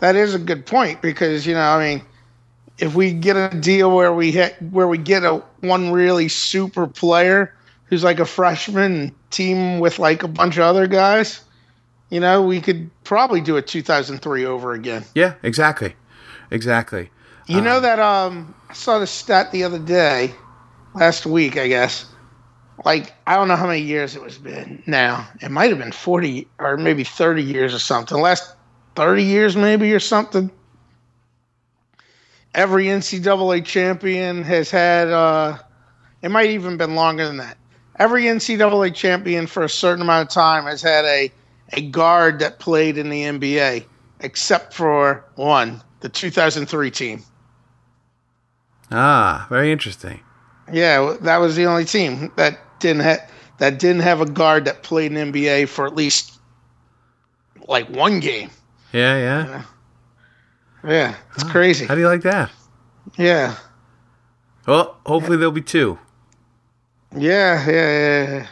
[0.00, 2.02] that is a good point because you know, I mean,
[2.78, 6.86] if we get a deal where we hit where we get a one really super
[6.88, 11.42] player who's like a freshman team with like a bunch of other guys,
[12.10, 15.04] you know, we could probably do a 2003 over again.
[15.14, 15.94] yeah, exactly,
[16.50, 17.10] exactly.
[17.46, 20.34] You know that um I saw the stat the other day,
[20.94, 22.06] last week, I guess.
[22.84, 25.28] Like I don't know how many years it was been now.
[25.40, 28.18] It might have been 40 or maybe 30 years or something.
[28.18, 28.54] Last
[28.94, 30.50] 30 years maybe or something.
[32.54, 35.58] Every NCAA champion has had uh
[36.22, 37.58] it might even been longer than that.
[37.98, 41.32] Every NCAA champion for a certain amount of time has had a
[41.72, 43.86] a guard that played in the NBA
[44.20, 47.24] except for one, the 2003 team.
[48.92, 50.20] Ah, very interesting.
[50.72, 54.82] Yeah, that was the only team that didn't have that didn't have a guard that
[54.82, 56.32] played in NBA for at least
[57.68, 58.50] like one game.
[58.92, 59.62] Yeah, yeah.
[60.84, 61.86] Yeah, it's crazy.
[61.86, 62.50] How do you like that?
[63.16, 63.56] Yeah,
[64.66, 65.98] Well, hopefully there'll be two.
[67.16, 68.30] yeah, yeah, yeah.
[68.40, 68.46] yeah.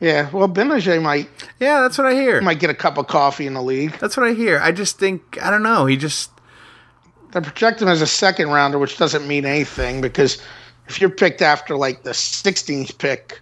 [0.00, 1.28] Yeah, well, Gbinije might
[1.60, 2.40] Yeah, that's what I hear.
[2.40, 3.96] might get a cup of coffee in the league.
[4.00, 4.58] That's what I hear.
[4.58, 5.86] I just think I don't know.
[5.86, 6.30] He just
[7.32, 10.42] They project him as a second rounder, which doesn't mean anything because
[10.88, 13.40] if you're picked after like the 16th pick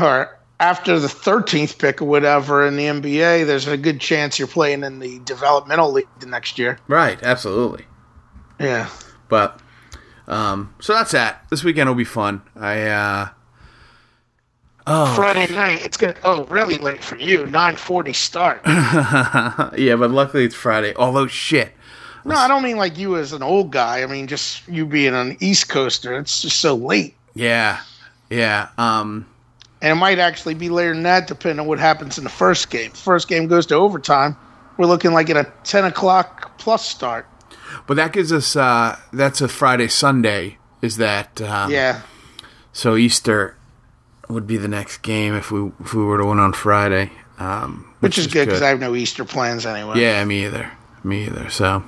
[0.00, 4.48] or after the 13th pick or whatever in the NBA, there's a good chance you're
[4.48, 6.78] playing in the developmental league the next year.
[6.88, 7.84] right, absolutely.
[8.60, 8.88] Yeah.
[9.28, 9.60] But
[10.26, 11.44] um, so that's that.
[11.50, 12.42] This weekend will be fun.
[12.56, 13.28] I uh,
[15.14, 15.84] Friday night.
[15.84, 17.46] It's gonna oh really late for you.
[17.46, 18.60] Nine forty start.
[18.66, 20.94] yeah, but luckily it's Friday.
[20.94, 21.72] Although shit,
[22.24, 24.02] no, I don't mean like you as an old guy.
[24.02, 26.18] I mean just you being an East Coaster.
[26.18, 27.80] It's just so late, yeah,
[28.30, 28.68] yeah.
[28.78, 29.26] Um,
[29.82, 32.70] and it might actually be later than that, depending on what happens in the first
[32.70, 32.90] game.
[32.92, 34.36] First game goes to overtime.
[34.76, 37.26] We're looking like at a ten o'clock plus start.
[37.86, 40.58] but that gives us uh, that's a Friday Sunday.
[40.82, 42.02] Is that um, Yeah,
[42.72, 43.56] So Easter
[44.28, 47.94] would be the next game if we if we were to win on Friday, um,
[48.00, 50.00] which, is good because I have no Easter plans anyway.
[50.00, 50.70] Yeah, me either.
[51.02, 51.50] Me either.
[51.50, 51.82] So,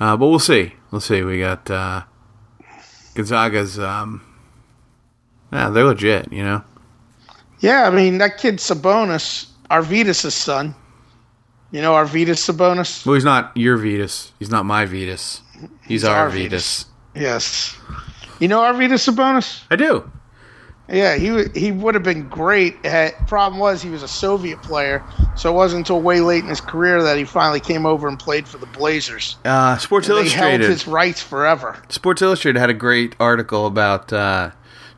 [0.00, 0.72] uh, but we'll see.
[0.90, 1.22] We'll see.
[1.22, 2.02] We got uh,
[3.14, 3.78] Gonzaga's.
[3.78, 4.22] Um,
[5.52, 6.32] yeah, they're legit.
[6.32, 6.64] You know.
[7.60, 7.86] yeah.
[7.86, 10.74] I mean that kid Sabonis, Arvydas' son.
[11.70, 13.04] You know Arvydas Sabonis.
[13.04, 14.32] Well, he's not your Vetus.
[14.38, 15.40] He's not my Vetus.
[15.86, 16.86] He's, our our Vetus.
[17.14, 17.76] Yes.
[18.38, 19.62] You know Arvydas Sabonis.
[19.70, 20.10] I do.
[20.88, 22.84] Yeah, he he would have been great.
[22.84, 25.02] Had, problem was he was a Soviet player,
[25.34, 28.18] so it wasn't until way late in his career that he finally came over and
[28.18, 29.36] played for the Blazers.
[29.46, 30.68] Uh, Sports They held Illustrated.
[30.68, 31.82] his rights forever.
[31.88, 34.50] Sports Illustrated had a great article about uh,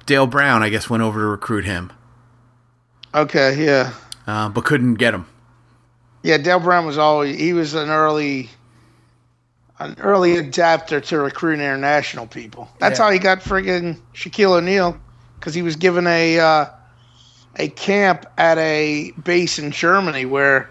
[0.06, 0.64] Dale Brown.
[0.64, 1.92] I guess went over to recruit him,
[3.14, 3.92] Okay, yeah,
[4.26, 5.26] uh, but couldn't get him.
[6.24, 6.36] yeah.
[6.38, 8.50] Dale Brown was always he was an early
[9.78, 12.68] an early adapter to recruiting international people.
[12.80, 13.04] That's Yeah.
[13.04, 14.98] how he got friggin' Shaquille O'Neal
[15.38, 16.66] because he was given a uh,
[17.56, 20.68] a camp at a base in Germany where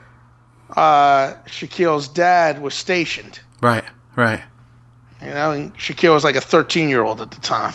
[0.75, 3.39] uh, Shaquille's dad was stationed.
[3.61, 3.83] Right.
[4.15, 4.41] Right.
[5.21, 7.73] You know, and Shaquille was like a 13 year old at the time,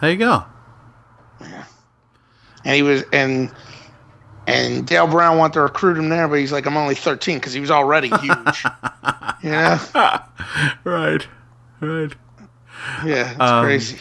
[0.00, 0.44] There you go.
[2.64, 3.52] and he was and
[4.46, 7.52] and Dale Brown wanted to recruit him there, but he's like, I'm only 13 because
[7.52, 8.64] he was already huge.
[9.42, 9.78] you know,
[10.84, 11.26] Right.
[11.80, 12.12] Right.
[13.04, 13.98] yeah, it's Um, crazy.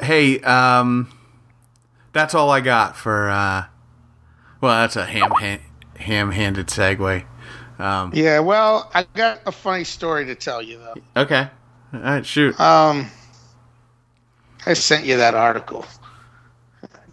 [0.00, 1.08] Hey, um,
[2.12, 3.28] that's all I got for.
[3.30, 3.64] Uh,
[4.60, 5.60] well, that's a ham ha-
[5.98, 7.24] ham-handed segue.
[7.78, 11.22] Um, Yeah, well, I got a funny story to tell you though.
[11.22, 11.48] okay.
[11.92, 12.58] All right, shoot.
[12.58, 13.06] Um,
[14.66, 15.84] I sent you that article.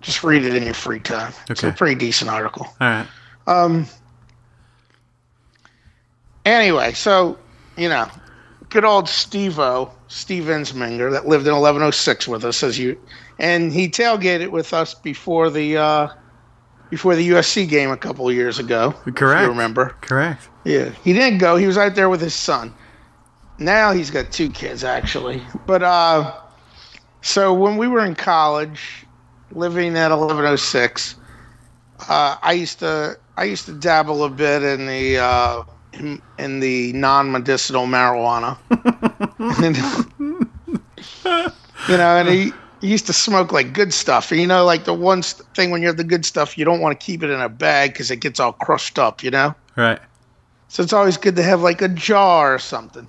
[0.02, 1.32] Just read it in your free time.
[1.50, 1.78] It's a Okay.
[1.78, 2.66] pretty decent article.
[2.82, 3.08] All right.
[3.48, 3.88] Um.
[6.46, 7.38] Anyway, so
[7.78, 8.08] you know,
[8.70, 13.02] good old Steve-O, Steve Ensminger, that lived in 1106 with us, as you,
[13.40, 16.08] and he tailgated with us before the uh,
[16.92, 18.94] before the USC game a couple of years ago.
[19.08, 19.42] if Correct.
[19.42, 19.96] you remember?
[20.02, 20.50] Correct.
[20.66, 21.56] Yeah, he didn't go.
[21.56, 22.76] He was out there with his son.
[23.58, 25.42] Now he's got two kids actually.
[25.66, 26.32] But uh,
[27.22, 29.08] so when we were in college,
[29.52, 31.16] living at 1106,
[32.08, 36.60] uh, I used to I used to dabble a bit in the uh, in, in
[36.60, 38.58] the non-medicinal marijuana.
[39.40, 39.78] And,
[41.90, 42.52] you know, and he.
[42.82, 44.30] He used to smoke like good stuff.
[44.30, 47.00] You know, like the one thing when you have the good stuff, you don't want
[47.00, 49.56] to keep it in a bag because it gets all crushed up, you know?
[49.78, 50.00] Right.
[50.74, 53.08] So it's always good to have like a jar or something.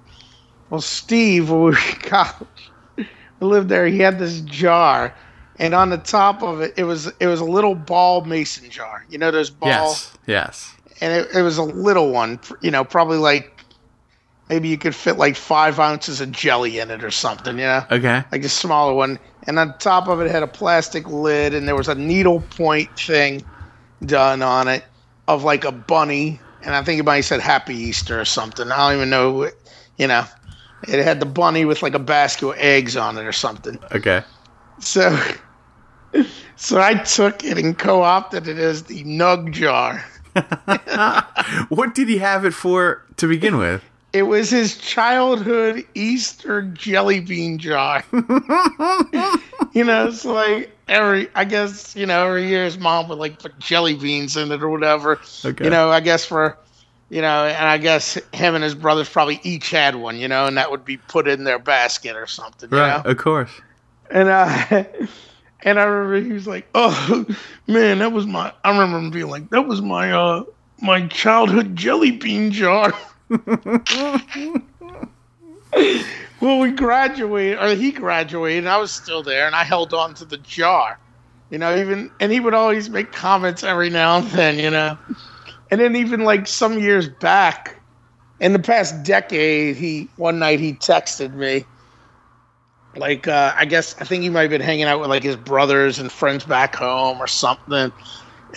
[0.69, 3.07] Well, Steve, when we were in college, we
[3.41, 3.87] lived there.
[3.87, 5.15] He had this jar,
[5.59, 9.07] and on the top of it, it was it was a little ball mason jar.
[9.09, 10.17] You know those balls.
[10.27, 10.73] Yes.
[10.77, 10.77] Yes.
[11.01, 12.41] And it, it was a little one.
[12.61, 13.65] You know, probably like
[14.49, 17.59] maybe you could fit like five ounces of jelly in it or something.
[17.59, 18.25] You know, Okay.
[18.33, 19.19] like a smaller one.
[19.47, 22.99] And on top of it had a plastic lid, and there was a needle point
[22.99, 23.45] thing
[24.05, 24.85] done on it
[25.29, 26.41] of like a bunny.
[26.63, 28.71] And I think it might have said Happy Easter or something.
[28.71, 29.51] I don't even know.
[29.97, 30.25] You know,
[30.87, 33.79] it had the bunny with like a basket of eggs on it or something.
[33.93, 34.23] Okay.
[34.81, 35.17] So,
[36.57, 40.05] so I took it and co-opted it as the Nug jar.
[41.69, 43.83] What did he have it for to begin with?
[44.13, 48.05] It was his childhood Easter jelly bean jar.
[48.13, 53.41] you know, it's like every, I guess, you know, every year his mom would like
[53.41, 55.21] put jelly beans in it or whatever.
[55.45, 55.65] Okay.
[55.65, 56.57] You know, I guess for,
[57.11, 60.47] you know, and I guess him and his brothers probably each had one, you know,
[60.47, 63.05] and that would be put in their basket or something, you Right.
[63.05, 63.11] know?
[63.11, 63.51] Of course.
[64.11, 64.85] And uh,
[65.65, 67.27] and I remember he was like, "Oh
[67.67, 70.45] man, that was my." I remember him being like, "That was my uh
[70.81, 72.93] my childhood jelly bean jar."
[76.41, 80.15] well, we graduated, or he graduated, and I was still there, and I held on
[80.15, 80.99] to the jar,
[81.51, 81.75] you know.
[81.75, 84.99] Even and he would always make comments every now and then, you know.
[85.71, 87.81] And then even like some years back,
[88.39, 91.65] in the past decade, he one night he texted me
[92.97, 95.37] like uh, I guess I think he might have been hanging out with like his
[95.37, 97.93] brothers and friends back home or something.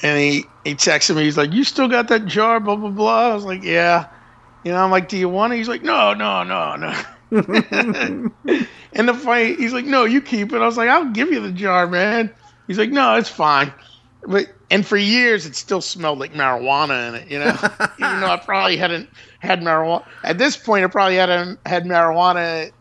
[0.03, 1.23] And he he texted me.
[1.23, 3.31] He's like, "You still got that jar?" Blah blah blah.
[3.31, 4.07] I was like, "Yeah."
[4.63, 6.93] You know, I'm like, "Do you want it?" He's like, "No, no, no, no."
[7.31, 11.39] and the fight, he's like, "No, you keep it." I was like, "I'll give you
[11.39, 12.31] the jar, man."
[12.67, 13.73] He's like, "No, it's fine."
[14.27, 17.31] But and for years, it still smelled like marijuana in it.
[17.31, 17.55] You know,
[17.99, 19.09] even though I probably hadn't
[19.39, 20.83] had marijuana at this point.
[20.83, 22.71] I probably hadn't had marijuana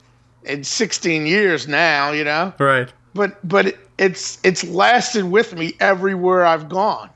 [0.47, 2.53] in 16 years now, you know.
[2.59, 2.93] Right.
[3.15, 7.11] But but it, it's it's lasted with me everywhere I've gone.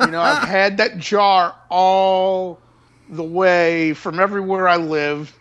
[0.00, 2.60] You know, I've had that jar all
[3.08, 5.32] the way from everywhere I lived,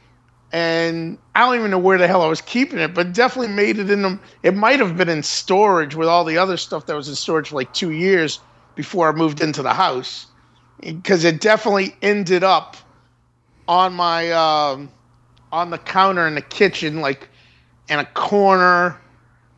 [0.51, 3.79] and I don't even know where the hell I was keeping it, but definitely made
[3.79, 4.19] it in them.
[4.43, 7.49] It might have been in storage with all the other stuff that was in storage
[7.49, 8.39] for like two years
[8.75, 10.27] before I moved into the house,
[10.81, 12.75] because it definitely ended up
[13.67, 14.91] on my um,
[15.51, 17.29] on the counter in the kitchen, like
[17.91, 18.99] in a corner.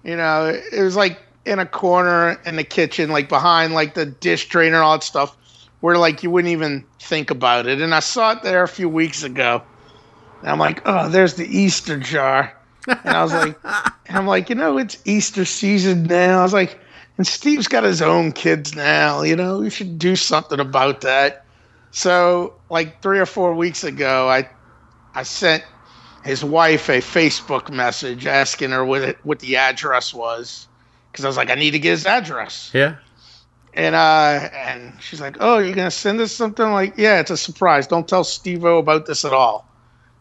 [0.03, 4.05] You know, it was like in a corner in the kitchen, like behind like the
[4.05, 5.37] dish drainer, all that stuff,
[5.79, 7.79] where like you wouldn't even think about it.
[7.79, 9.61] And I saw it there a few weeks ago.
[10.41, 12.53] And I'm like, oh, there's the Easter jar.
[12.87, 13.57] And I was like,
[14.09, 16.39] I'm like, you know, it's Easter season now.
[16.39, 16.79] I was like,
[17.17, 19.21] and Steve's got his own kids now.
[19.21, 21.45] You know, we should do something about that.
[21.91, 24.49] So, like three or four weeks ago, I
[25.13, 25.63] I sent
[26.23, 30.67] his wife a Facebook message asking her what it, what the address was
[31.11, 32.71] because I was like, I need to get his address.
[32.73, 32.95] Yeah.
[33.73, 36.71] And uh, and she's like, Oh, you're gonna send us something?
[36.71, 37.87] like, yeah, it's a surprise.
[37.87, 39.67] Don't tell Steve-O about this at all.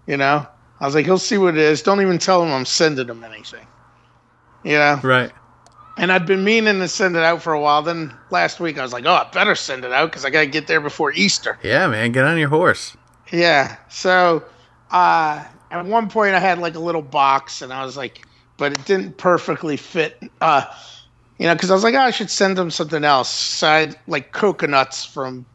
[0.06, 0.46] You know?
[0.80, 1.82] I was like, he'll see what it is.
[1.82, 3.66] Don't even tell him I'm sending him anything.
[4.64, 5.00] You know?
[5.02, 5.30] Right.
[5.96, 7.82] And I'd been meaning to send it out for a while.
[7.82, 10.40] Then last week I was like, oh, I better send it out because I got
[10.40, 11.58] to get there before Easter.
[11.62, 12.10] Yeah, man.
[12.12, 12.96] Get on your horse.
[13.30, 13.76] Yeah.
[13.90, 14.42] So
[14.90, 18.26] uh, at one point I had like a little box and I was like,
[18.58, 20.22] but it didn't perfectly fit.
[20.40, 20.64] Uh,
[21.38, 23.30] you know, because I was like, oh, I should send them something else.
[23.30, 25.46] So I had like coconuts from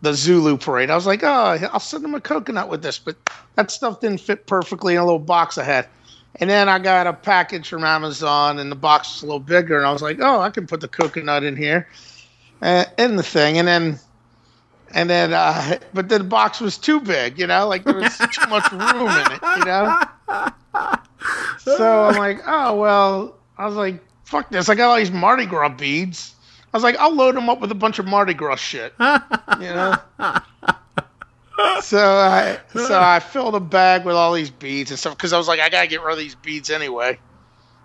[0.00, 0.90] the Zulu parade.
[0.90, 3.16] I was like, oh, I'll send them a coconut with this, but
[3.56, 5.88] that stuff didn't fit perfectly in a little box I had.
[6.36, 9.76] And then I got a package from Amazon, and the box was a little bigger,
[9.76, 11.88] and I was like, oh, I can put the coconut in here,
[12.62, 13.98] uh, in the thing, and then.
[14.94, 18.16] And then, uh, but then the box was too big, you know, like there was
[18.32, 20.02] too much room in it, you know.
[21.58, 23.34] So I'm like, oh well.
[23.58, 24.68] I was like, fuck this.
[24.68, 26.34] I got all these Mardi Gras beads.
[26.72, 28.94] I was like, I'll load them up with a bunch of Mardi Gras shit.
[29.00, 29.06] You
[29.58, 29.94] know.
[31.80, 35.38] so I so I filled a bag with all these beads and stuff because I
[35.38, 37.18] was like, I gotta get rid of these beads anyway.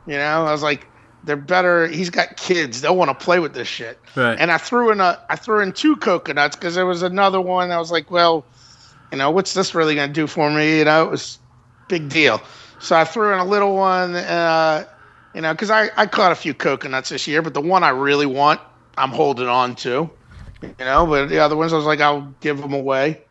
[0.05, 0.85] You know, I was like,
[1.23, 1.87] they're better.
[1.87, 3.99] He's got kids; they'll want to play with this shit.
[4.15, 4.37] Right.
[4.37, 7.71] And I threw in a I threw in two coconuts because there was another one.
[7.71, 8.45] I was like, well,
[9.11, 10.79] you know, what's this really gonna do for me?
[10.79, 11.39] You know, it was
[11.87, 12.41] big deal.
[12.79, 14.15] So I threw in a little one.
[14.15, 14.85] Uh,
[15.33, 17.89] you know, because I I caught a few coconuts this year, but the one I
[17.89, 18.59] really want,
[18.97, 20.09] I'm holding on to.
[20.61, 23.21] You know, but the other ones I was like, I'll give them away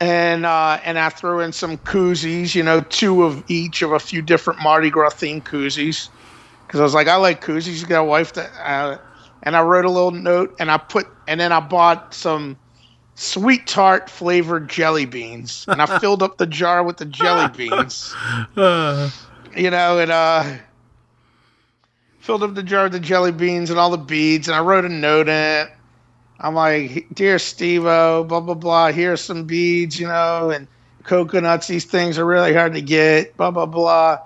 [0.00, 3.98] and uh, and I threw in some koozies, you know, two of each of a
[3.98, 6.08] few different Mardi Gras themed koozies,
[6.66, 7.80] because I was like, I like koozies.
[7.80, 8.98] You got a wife that, uh,
[9.42, 12.56] and I wrote a little note, and I put, and then I bought some
[13.14, 18.14] sweet tart flavored jelly beans, and I filled up the jar with the jelly beans,
[18.56, 19.10] Uh,
[19.56, 20.44] you know, and uh,
[22.20, 24.84] filled up the jar with the jelly beans and all the beads, and I wrote
[24.84, 25.70] a note in it.
[26.38, 28.92] I'm like, dear Steve-O, blah blah blah.
[28.92, 30.68] Here's some beads, you know, and
[31.04, 31.66] coconuts.
[31.66, 34.18] These things are really hard to get, blah blah blah.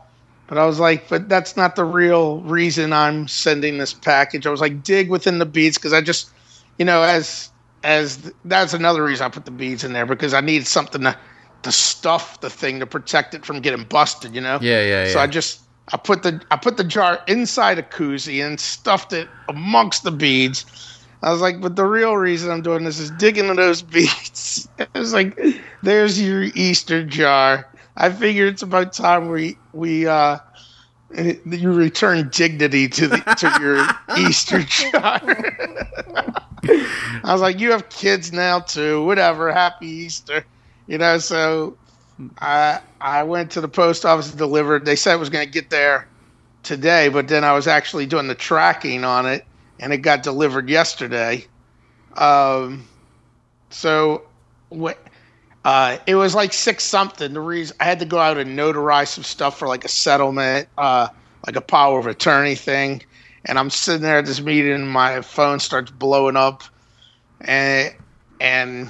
[0.50, 4.48] But I was like, but that's not the real reason I'm sending this package.
[4.48, 6.28] I was like, dig within the beads because I just,
[6.76, 7.50] you know, as
[7.84, 11.16] as that's another reason I put the beads in there because I need something to
[11.62, 14.34] to stuff the thing to protect it from getting busted.
[14.34, 14.58] You know.
[14.60, 15.22] Yeah, yeah, So yeah.
[15.22, 15.60] I just
[15.92, 20.10] I put the I put the jar inside a koozie and stuffed it amongst the
[20.10, 20.66] beads.
[21.22, 24.68] I was like, but the real reason I'm doing this is digging into those beads.
[24.80, 25.38] I was like,
[25.84, 27.68] there's your Easter jar.
[28.00, 30.38] I figured it's about time we we uh
[31.14, 33.86] you return dignity to the to your
[34.26, 35.20] Easter jar.
[37.22, 39.04] I was like, you have kids now too.
[39.04, 39.52] Whatever.
[39.52, 40.46] Happy Easter.
[40.86, 41.18] You know.
[41.18, 41.76] So
[42.38, 44.86] I I went to the post office and delivered.
[44.86, 46.08] They said it was going to get there
[46.62, 49.44] today, but then I was actually doing the tracking on it,
[49.78, 51.44] and it got delivered yesterday.
[52.16, 52.88] Um,
[53.68, 54.22] so
[54.70, 54.98] what?
[55.64, 57.32] Uh, it was like six something.
[57.34, 60.68] The reason I had to go out and notarize some stuff for like a settlement,
[60.78, 61.08] uh,
[61.46, 63.02] like a power of attorney thing.
[63.44, 66.62] And I'm sitting there at this meeting, and my phone starts blowing up,
[67.40, 67.94] and
[68.40, 68.88] and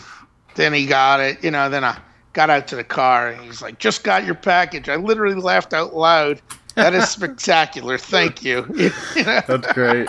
[0.57, 1.43] then he got it.
[1.43, 1.99] You know, then I
[2.33, 5.73] got out to the car, and he's like, "Just got your package." I literally laughed
[5.73, 6.41] out loud.
[6.75, 7.99] That is spectacular.
[7.99, 8.67] Thank you.
[9.17, 9.41] You know?
[9.47, 10.09] That's great.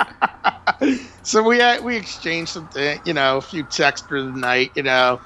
[1.23, 4.71] so we had, we exchanged some, thi- you know, a few texts through the night,
[4.75, 5.19] you know,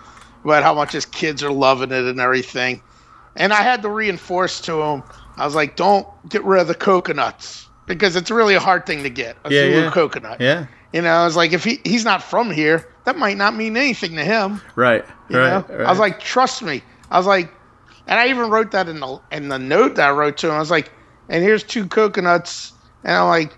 [0.46, 2.82] about how much his kids are loving it and everything.
[3.36, 5.04] And I had to reinforce to him.
[5.38, 9.04] I was like, "Don't get rid of the coconuts because it's really a hard thing
[9.04, 9.92] to get a Yeah, Zulu yeah.
[9.92, 10.68] coconut." Yeah.
[10.94, 13.76] You know, I was like, if he he's not from here, that might not mean
[13.76, 14.62] anything to him.
[14.76, 15.04] Right.
[15.30, 15.68] You right.
[15.68, 15.76] know?
[15.76, 15.86] right.
[15.86, 16.82] I was like, trust me.
[17.12, 17.52] I was like,
[18.08, 20.54] and I even wrote that in the in the note that I wrote to him.
[20.54, 20.92] I was like,
[21.28, 22.72] and here's two coconuts,
[23.04, 23.58] and I'm like,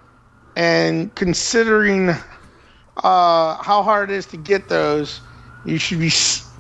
[0.55, 5.21] and considering uh, how hard it is to get those,
[5.65, 6.09] you should be,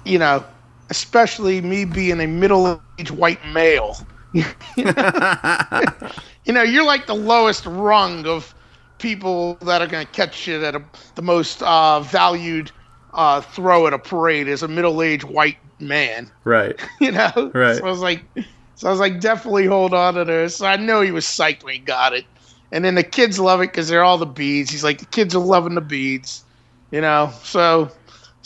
[0.07, 0.43] you know,
[0.89, 3.97] especially me being a middle-aged white male.
[4.33, 4.43] you
[6.53, 8.53] know, you're like the lowest rung of
[8.97, 10.83] people that are going to catch shit at a,
[11.15, 12.71] the most uh, valued
[13.13, 16.31] uh, throw at a parade as a middle-aged white man.
[16.43, 16.79] right.
[16.99, 17.77] You know, Right.
[17.77, 18.23] So I was like,
[18.75, 20.57] so I was like, definitely hold on to this.
[20.57, 22.25] So I know he was psyched when he got it,
[22.71, 24.69] and then the kids love it because they're all the beads.
[24.69, 26.43] He's like, the kids are loving the beads.
[26.91, 27.91] You know, so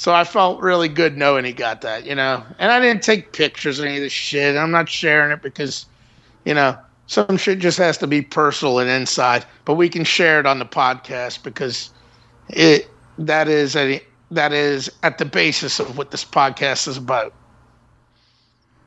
[0.01, 2.07] so I felt really good knowing he got that.
[2.07, 4.57] You know, and I didn't take pictures or any of this shit.
[4.57, 5.85] I'm not sharing it because,
[6.43, 6.75] you know,
[7.05, 9.45] some shit just has to be personal and inside.
[9.63, 11.91] But we can share it on the podcast because
[12.49, 12.89] it
[13.19, 17.31] that is a that is at the basis of what this podcast is about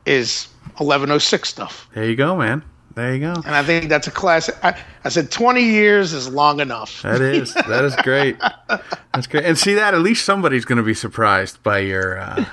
[0.06, 0.48] is
[0.78, 1.88] 1106 stuff.
[1.94, 2.64] There you go, man.
[2.94, 3.32] There you go.
[3.32, 4.54] And I think that's a classic.
[4.62, 7.02] I, I said 20 years is long enough.
[7.02, 8.38] That is that is great.
[8.68, 9.44] That's great.
[9.44, 12.44] And see that at least somebody's going to be surprised by your uh,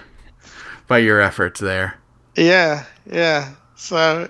[0.88, 1.95] by your efforts there.
[2.36, 3.53] Yeah, yeah.
[3.76, 4.30] So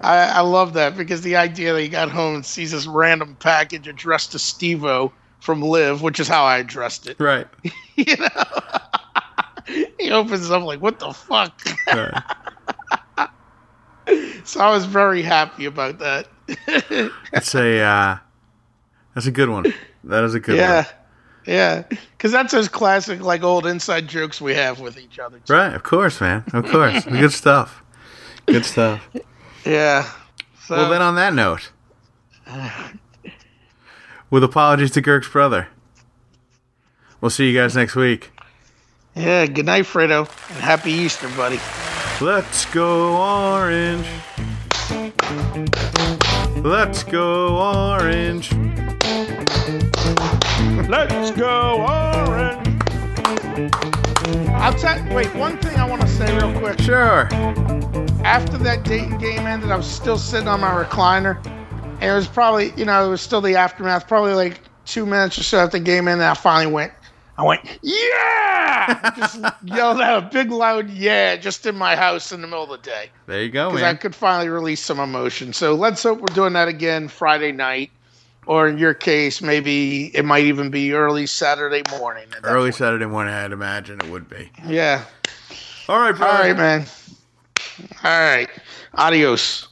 [0.00, 3.36] I, I love that because the idea that he got home and sees this random
[3.38, 7.18] package addressed to Steve-O from Liv, which is how I addressed it.
[7.20, 7.46] Right.
[7.96, 8.28] You know,
[9.98, 12.22] he opens up like, "What the fuck?" right.
[14.44, 16.26] So I was very happy about that.
[17.32, 18.18] That's a uh,
[19.14, 19.66] that's a good one.
[20.04, 20.84] That is a good yeah, one.
[21.46, 21.82] yeah.
[21.88, 25.38] Yeah, because that's those classic, like old inside jokes we have with each other.
[25.38, 25.52] too.
[25.52, 25.72] Right.
[25.74, 26.44] Of course, man.
[26.52, 27.04] Of course.
[27.04, 27.82] good stuff.
[28.46, 29.06] Good stuff.
[29.64, 30.10] Yeah.
[30.66, 31.70] So, Well, then on that note,
[34.30, 35.68] with apologies to Girk's brother,
[37.20, 38.30] we'll see you guys next week.
[39.14, 39.46] yeah.
[39.46, 40.20] Good night, Fredo,
[40.50, 41.60] and happy Easter, buddy.
[42.22, 44.06] Let's go orange.
[46.62, 48.52] Let's go orange.
[50.86, 52.82] Let's go orange.
[54.50, 55.14] I'll tell.
[55.14, 56.78] Wait, one thing I want to say real quick.
[56.82, 57.26] Sure.
[58.22, 62.28] After that Dayton game ended, I was still sitting on my recliner, and it was
[62.28, 64.06] probably, you know, it was still the aftermath.
[64.06, 66.92] Probably like two minutes or so after the game ended, I finally went.
[67.40, 69.10] I went, yeah!
[69.16, 72.68] just yelled out a big loud yeah, just in my house in the middle of
[72.70, 73.08] the day.
[73.26, 75.54] There you go, because I could finally release some emotion.
[75.54, 77.90] So let's hope we're doing that again Friday night,
[78.46, 82.26] or in your case, maybe it might even be early Saturday morning.
[82.42, 82.74] Early point.
[82.74, 84.50] Saturday morning, I'd imagine it would be.
[84.66, 85.04] Yeah.
[85.88, 86.42] All right, All brother.
[86.42, 86.86] right, man.
[88.04, 88.50] All right.
[88.94, 89.66] Adios.